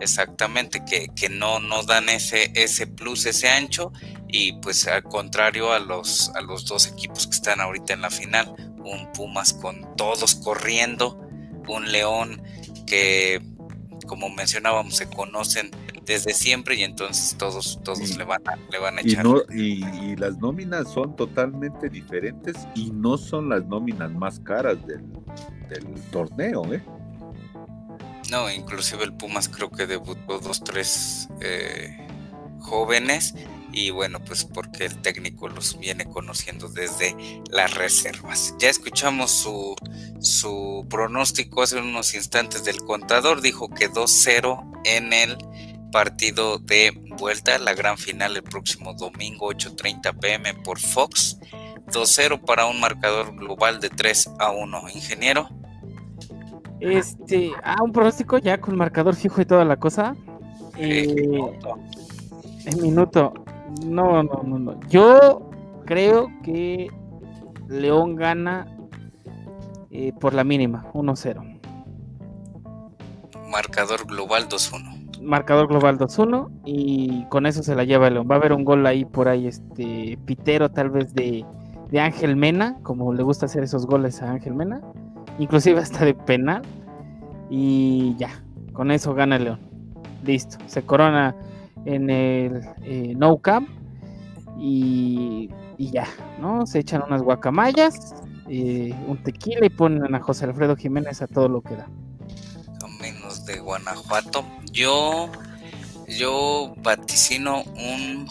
Exactamente, 0.00 0.84
que, 0.84 1.08
que, 1.16 1.30
no, 1.30 1.58
no 1.58 1.82
dan 1.82 2.08
ese, 2.10 2.50
ese 2.54 2.86
plus, 2.86 3.24
ese 3.24 3.48
ancho, 3.48 3.92
y 4.28 4.52
pues 4.54 4.86
al 4.86 5.02
contrario 5.04 5.72
a 5.72 5.78
los, 5.78 6.30
a 6.34 6.42
los 6.42 6.66
dos 6.66 6.86
equipos 6.86 7.26
que 7.26 7.36
están 7.36 7.60
ahorita 7.60 7.94
en 7.94 8.02
la 8.02 8.10
final, 8.10 8.54
un 8.78 9.10
Pumas 9.12 9.54
con 9.54 9.96
todos 9.96 10.34
corriendo, 10.34 11.18
un 11.66 11.90
León 11.90 12.42
que 12.86 13.40
como 14.06 14.28
mencionábamos 14.28 14.96
se 14.96 15.08
conocen 15.08 15.70
desde 16.06 16.32
siempre 16.32 16.76
y 16.76 16.82
entonces 16.82 17.36
todos 17.36 17.80
todos 17.82 18.16
le 18.16 18.24
van 18.24 18.40
a 18.46 18.56
le 18.70 18.78
van 18.78 18.98
a 18.98 19.00
echar 19.00 19.26
y, 19.50 19.84
y, 19.84 20.16
las 20.16 20.38
nóminas 20.38 20.92
son 20.92 21.16
totalmente 21.16 21.88
diferentes 21.88 22.56
y 22.74 22.90
no 22.92 23.18
son 23.18 23.48
las 23.48 23.66
nóminas 23.66 24.10
más 24.12 24.40
caras 24.40 24.78
del, 24.86 25.02
del 25.68 26.00
torneo 26.10 26.72
eh 26.72 26.82
no, 28.30 28.50
inclusive 28.50 29.04
el 29.04 29.12
Pumas 29.12 29.48
creo 29.48 29.70
que 29.70 29.86
debutó 29.86 30.38
dos, 30.38 30.62
tres 30.64 31.28
eh, 31.40 31.96
jóvenes 32.58 33.34
y 33.72 33.90
bueno, 33.90 34.24
pues 34.24 34.44
porque 34.44 34.86
el 34.86 35.00
técnico 35.02 35.48
los 35.48 35.78
viene 35.78 36.06
conociendo 36.06 36.68
desde 36.68 37.14
las 37.50 37.74
reservas. 37.74 38.54
Ya 38.58 38.70
escuchamos 38.70 39.30
su, 39.30 39.76
su 40.18 40.86
pronóstico 40.88 41.62
hace 41.62 41.78
unos 41.78 42.14
instantes 42.14 42.64
del 42.64 42.78
contador, 42.78 43.42
dijo 43.42 43.68
que 43.68 43.90
2-0 43.90 44.80
en 44.84 45.12
el 45.12 45.36
partido 45.96 46.58
de 46.58 46.92
vuelta, 47.18 47.58
la 47.58 47.72
gran 47.72 47.96
final 47.96 48.36
el 48.36 48.42
próximo 48.42 48.92
domingo 48.92 49.50
8.30 49.50 50.20
pm 50.20 50.52
por 50.62 50.78
Fox. 50.78 51.38
2-0 51.86 52.44
para 52.44 52.66
un 52.66 52.78
marcador 52.78 53.34
global 53.34 53.80
de 53.80 53.88
3 53.88 54.32
a 54.38 54.50
1. 54.50 54.90
Ingeniero. 54.94 55.48
Este, 56.80 57.50
ah, 57.64 57.82
un 57.82 57.92
pronóstico 57.92 58.36
ya 58.36 58.60
con 58.60 58.76
marcador 58.76 59.14
fijo 59.14 59.40
y 59.40 59.46
toda 59.46 59.64
la 59.64 59.78
cosa. 59.78 60.14
Eh, 60.76 61.32
en 62.66 62.82
minuto. 62.82 63.32
No, 63.86 64.22
no, 64.22 64.42
no, 64.42 64.58
no. 64.58 64.80
Yo 64.90 65.48
creo 65.86 66.30
que 66.42 66.88
León 67.70 68.16
gana 68.16 68.66
eh, 69.90 70.12
por 70.20 70.34
la 70.34 70.44
mínima, 70.44 70.90
1-0. 70.92 71.58
Marcador 73.48 74.06
global 74.06 74.46
2-1. 74.46 74.95
Marcador 75.22 75.68
global 75.68 75.98
2-1 75.98 76.48
y 76.64 77.24
con 77.26 77.46
eso 77.46 77.62
se 77.62 77.74
la 77.74 77.84
lleva 77.84 78.10
León. 78.10 78.26
Va 78.30 78.36
a 78.36 78.38
haber 78.38 78.52
un 78.52 78.64
gol 78.64 78.86
ahí 78.86 79.04
por 79.04 79.28
ahí, 79.28 79.46
este 79.46 80.18
pitero 80.24 80.70
tal 80.70 80.90
vez 80.90 81.14
de, 81.14 81.44
de 81.90 82.00
Ángel 82.00 82.36
Mena, 82.36 82.78
como 82.82 83.12
le 83.12 83.22
gusta 83.22 83.46
hacer 83.46 83.62
esos 83.62 83.86
goles 83.86 84.22
a 84.22 84.32
Ángel 84.32 84.54
Mena 84.54 84.80
inclusive 85.38 85.80
hasta 85.80 86.04
de 86.04 86.14
penal. 86.14 86.62
Y 87.50 88.16
ya, 88.16 88.42
con 88.72 88.90
eso 88.90 89.14
gana 89.14 89.38
León. 89.38 89.60
Listo, 90.24 90.58
se 90.66 90.82
corona 90.82 91.36
en 91.84 92.10
el 92.10 92.62
eh, 92.82 93.14
No 93.16 93.38
Camp 93.38 93.68
y, 94.58 95.48
ya, 95.78 96.06
¿no? 96.40 96.66
Se 96.66 96.80
echan 96.80 97.02
unas 97.06 97.22
guacamayas, 97.22 98.14
eh, 98.48 98.94
un 99.06 99.22
tequila 99.22 99.66
y 99.66 99.70
ponen 99.70 100.14
a 100.14 100.20
José 100.20 100.46
Alfredo 100.46 100.74
Jiménez 100.74 101.22
a 101.22 101.28
todo 101.28 101.48
lo 101.48 101.60
que 101.60 101.76
da. 101.76 101.88
Menos 103.00 103.44
de 103.44 103.58
Guanajuato. 103.58 104.46
Yo, 104.72 105.30
yo 106.08 106.74
vaticino 106.78 107.62
un 107.62 108.28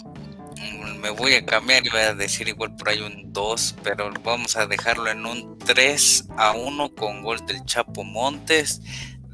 me 1.00 1.10
voy 1.10 1.34
a 1.34 1.44
cambiar 1.44 1.86
y 1.86 1.90
voy 1.90 2.00
a 2.00 2.14
decir 2.14 2.48
igual 2.48 2.74
por 2.74 2.88
ahí 2.88 3.00
un 3.00 3.32
2, 3.32 3.76
pero 3.82 4.12
vamos 4.24 4.56
a 4.56 4.66
dejarlo 4.66 5.08
en 5.10 5.26
un 5.26 5.58
3 5.58 6.28
a 6.36 6.52
1 6.52 6.94
con 6.94 7.22
gol 7.22 7.44
del 7.46 7.64
Chapo 7.64 8.02
Montes, 8.02 8.82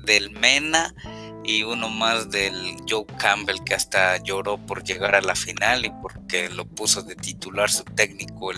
del 0.04 0.30
Mena 0.32 0.94
y 1.44 1.62
uno 1.62 1.88
más 1.88 2.30
del 2.30 2.76
Joe 2.88 3.06
Campbell 3.18 3.64
que 3.64 3.74
hasta 3.74 4.16
lloró 4.18 4.58
por 4.58 4.84
llegar 4.84 5.14
a 5.14 5.20
la 5.20 5.34
final 5.34 5.84
y 5.84 5.90
porque 6.02 6.48
lo 6.48 6.66
puso 6.66 7.02
de 7.02 7.16
titular 7.16 7.70
su 7.70 7.84
técnico 7.84 8.52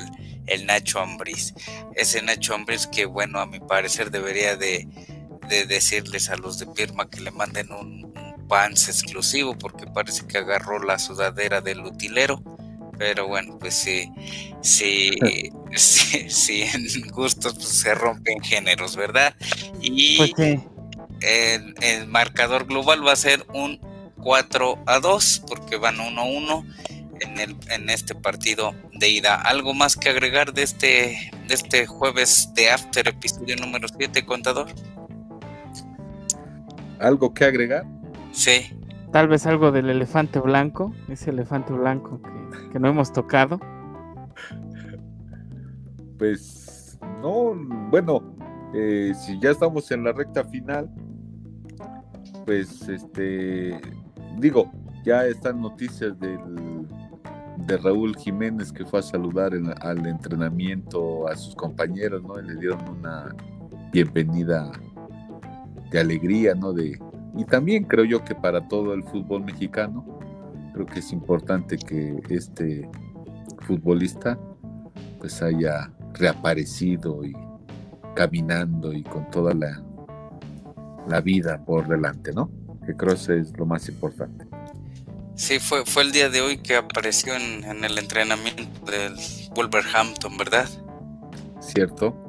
el, 0.46 0.66
Nacho 0.66 1.00
Ambriz. 1.00 1.54
Ese 1.94 2.20
Nacho 2.20 2.54
Ambriz 2.54 2.86
que 2.86 3.06
bueno 3.06 3.40
a 3.40 3.46
mi 3.46 3.60
parecer 3.60 4.10
debería 4.10 4.56
de, 4.56 4.88
decirles 5.48 6.30
a 6.30 6.36
los 6.36 6.58
de 6.58 6.66
Pirma 6.66 7.08
que 7.08 7.20
le 7.20 7.30
manden 7.30 7.72
un, 7.72 8.04
un 8.04 8.48
pants 8.48 8.88
exclusivo 8.88 9.56
porque 9.56 9.86
parece 9.86 10.26
que 10.26 10.38
agarró 10.38 10.82
la 10.82 10.98
sudadera 10.98 11.60
del 11.60 11.80
utilero 11.80 12.42
pero 12.98 13.26
bueno, 13.26 13.58
pues 13.58 13.74
sí, 13.74 14.10
sí, 14.60 15.10
sí, 15.74 16.30
sí, 16.30 16.62
en 16.62 17.10
gustos 17.10 17.54
pues, 17.54 17.68
se 17.68 17.94
rompen 17.94 18.40
géneros, 18.42 18.96
¿verdad? 18.96 19.34
Y 19.80 20.16
pues 20.16 20.60
el, 21.20 22.06
marcador 22.06 22.66
global 22.66 23.06
va 23.06 23.12
a 23.12 23.16
ser 23.16 23.44
un 23.52 23.80
4 24.22 24.84
a 24.86 25.00
2, 25.00 25.42
porque 25.48 25.76
van 25.76 26.00
1 26.00 26.20
a 26.20 26.24
1 26.24 26.66
en, 27.20 27.40
el, 27.40 27.56
en 27.70 27.90
este 27.90 28.14
partido 28.14 28.74
de 28.92 29.08
ida. 29.08 29.34
¿Algo 29.34 29.74
más 29.74 29.96
que 29.96 30.10
agregar 30.10 30.52
de 30.52 30.62
este, 30.62 31.30
de 31.46 31.54
este 31.54 31.86
jueves 31.86 32.50
de 32.54 32.70
After, 32.70 33.08
episodio 33.08 33.56
número 33.56 33.88
7, 33.88 34.24
contador? 34.24 34.72
¿Algo 37.00 37.34
que 37.34 37.44
agregar? 37.44 37.84
Sí. 38.32 38.76
Tal 39.12 39.28
vez 39.28 39.46
algo 39.46 39.70
del 39.70 39.90
elefante 39.90 40.40
blanco, 40.40 40.92
ese 41.08 41.30
elefante 41.30 41.72
blanco 41.72 42.20
que, 42.72 42.78
no 42.80 42.88
hemos 42.88 43.12
tocado. 43.12 43.60
Pues 46.18 46.98
no, 47.22 47.54
bueno, 47.90 48.36
eh, 48.74 49.12
si 49.14 49.38
ya 49.38 49.50
estamos 49.50 49.88
en 49.92 50.02
la 50.02 50.12
recta 50.12 50.44
final, 50.44 50.90
pues 52.44 52.88
este, 52.88 53.80
digo, 54.38 54.72
ya 55.04 55.24
están 55.26 55.60
noticias 55.60 56.18
del, 56.18 56.88
de 57.58 57.76
Raúl 57.76 58.16
Jiménez 58.16 58.72
que 58.72 58.84
fue 58.84 58.98
a 58.98 59.02
saludar 59.02 59.52
al 59.80 60.06
entrenamiento 60.06 61.28
a 61.28 61.36
sus 61.36 61.54
compañeros, 61.54 62.22
¿no? 62.24 62.40
Y 62.40 62.46
le 62.46 62.56
dieron 62.56 62.88
una 62.88 63.34
bienvenida 63.92 64.72
de 65.94 66.00
alegría, 66.00 66.56
¿no? 66.56 66.72
De, 66.72 66.98
y 67.36 67.44
también 67.44 67.84
creo 67.84 68.04
yo 68.04 68.24
que 68.24 68.34
para 68.34 68.66
todo 68.66 68.94
el 68.94 69.04
fútbol 69.04 69.44
mexicano, 69.44 70.04
creo 70.72 70.86
que 70.86 70.98
es 70.98 71.12
importante 71.12 71.78
que 71.78 72.20
este 72.30 72.90
futbolista 73.60 74.36
pues 75.20 75.40
haya 75.40 75.92
reaparecido 76.14 77.24
y, 77.24 77.32
caminando 78.16 78.92
y 78.92 79.04
con 79.04 79.30
toda 79.30 79.54
la, 79.54 79.84
la 81.06 81.20
vida 81.20 81.64
por 81.64 81.86
delante, 81.86 82.32
¿no? 82.32 82.50
Que 82.84 82.96
creo 82.96 83.14
que 83.14 83.38
es 83.38 83.56
lo 83.56 83.64
más 83.64 83.88
importante. 83.88 84.46
Sí, 85.36 85.60
fue, 85.60 85.84
fue 85.86 86.02
el 86.02 86.10
día 86.10 86.28
de 86.28 86.40
hoy 86.40 86.58
que 86.58 86.74
apareció 86.74 87.36
en, 87.36 87.62
en 87.62 87.84
el 87.84 87.96
entrenamiento 87.98 88.90
del 88.90 89.14
Wolverhampton, 89.54 90.36
¿verdad? 90.36 90.68
Cierto. 91.60 92.23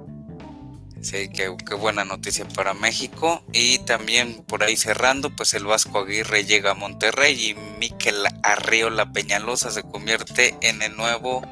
Sí, 1.05 1.29
qué, 1.29 1.55
qué, 1.63 1.75
buena 1.75 2.03
noticia 2.03 2.47
para 2.55 2.73
México. 2.73 3.43
Y 3.53 3.77
también 3.85 4.43
por 4.47 4.63
ahí 4.63 4.75
cerrando, 4.75 5.29
pues 5.29 5.53
el 5.53 5.63
Vasco 5.63 5.99
Aguirre 5.99 6.45
llega 6.45 6.71
a 6.71 6.73
Monterrey 6.73 7.51
y 7.51 7.79
Miquel 7.79 8.15
Arriola 8.41 9.11
Peñalosa 9.11 9.69
se 9.69 9.83
convierte 9.83 10.55
en 10.61 10.81
el 10.81 10.97
nuevo 10.97 11.43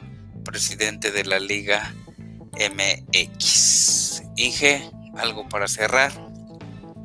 presidente 0.43 1.11
de 1.11 1.25
la 1.25 1.37
Liga 1.37 1.93
MX. 2.53 4.23
Inge, 4.37 4.89
algo 5.17 5.47
para 5.47 5.67
cerrar. 5.67 6.11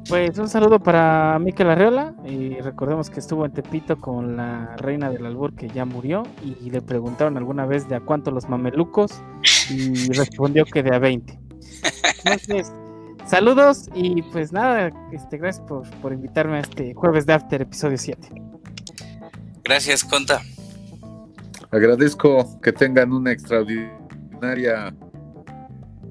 Pues 0.09 0.39
un 0.39 0.49
saludo 0.49 0.81
para 0.81 1.39
Miquel 1.39 1.69
Arreola 1.69 2.15
y 2.25 2.59
recordemos 2.61 3.11
que 3.11 3.21
estuvo 3.21 3.45
en 3.45 3.53
Tepito 3.53 4.01
con 4.01 4.39
la 4.39 4.75
reina 4.79 5.11
del 5.11 5.27
albur 5.27 5.55
que 5.55 5.69
ya 5.69 5.85
murió 5.85 6.23
y 6.43 6.71
le 6.71 6.81
preguntaron 6.81 7.37
alguna 7.37 7.67
vez 7.67 7.91
de 7.91 7.97
a 7.97 8.01
cuánto 8.01 8.31
los 8.31 8.49
mamelucos 8.49 9.21
y 9.69 10.11
respondió 10.13 10.65
que 10.65 10.83
de 10.83 10.95
a 10.97 10.99
20. 10.99 11.39
Entonces, 12.25 12.73
saludos 13.27 13.89
y 13.95 14.23
pues 14.23 14.53
nada, 14.53 14.91
este, 15.13 15.39
gracias 15.39 15.65
por, 15.67 15.89
por 16.01 16.13
invitarme 16.13 16.59
a 16.59 16.61
este 16.61 16.95
jueves 16.95 17.27
de 17.27 17.35
After, 17.35 17.63
episodio 17.63 17.99
7. 17.99 18.29
Gracias, 19.65 20.05
Conta. 20.05 20.43
Agradezco 21.71 22.61
que 22.63 22.73
tengan 22.73 23.13
una 23.13 23.33
extraordinaria 23.33 24.95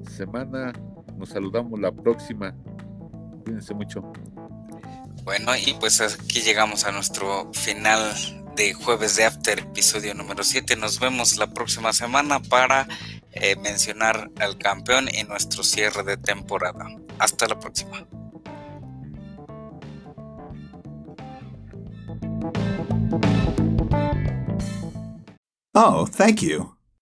semana. 0.08 0.72
Nos 1.16 1.30
saludamos 1.30 1.80
la 1.80 1.90
próxima. 1.90 2.54
Cuídense 3.44 3.74
mucho. 3.74 4.12
Bueno, 5.24 5.52
y 5.56 5.74
pues 5.80 6.00
aquí 6.00 6.40
llegamos 6.40 6.84
a 6.84 6.92
nuestro 6.92 7.50
final 7.52 8.00
de 8.54 8.72
jueves 8.72 9.16
de 9.16 9.24
After, 9.24 9.58
episodio 9.58 10.14
número 10.14 10.44
7. 10.44 10.76
Nos 10.76 11.00
vemos 11.00 11.36
la 11.36 11.48
próxima 11.48 11.92
semana 11.92 12.40
para 12.40 12.86
eh, 13.32 13.56
mencionar 13.56 14.30
al 14.40 14.58
campeón 14.58 15.08
y 15.12 15.24
nuestro 15.24 15.62
cierre 15.62 16.02
de 16.02 16.16
temporada. 16.16 16.86
Hasta 17.18 17.46
la 17.46 17.58
próxima. 17.58 18.06
Oh, 25.74 26.06
thank 26.06 26.42
you. 26.42 26.77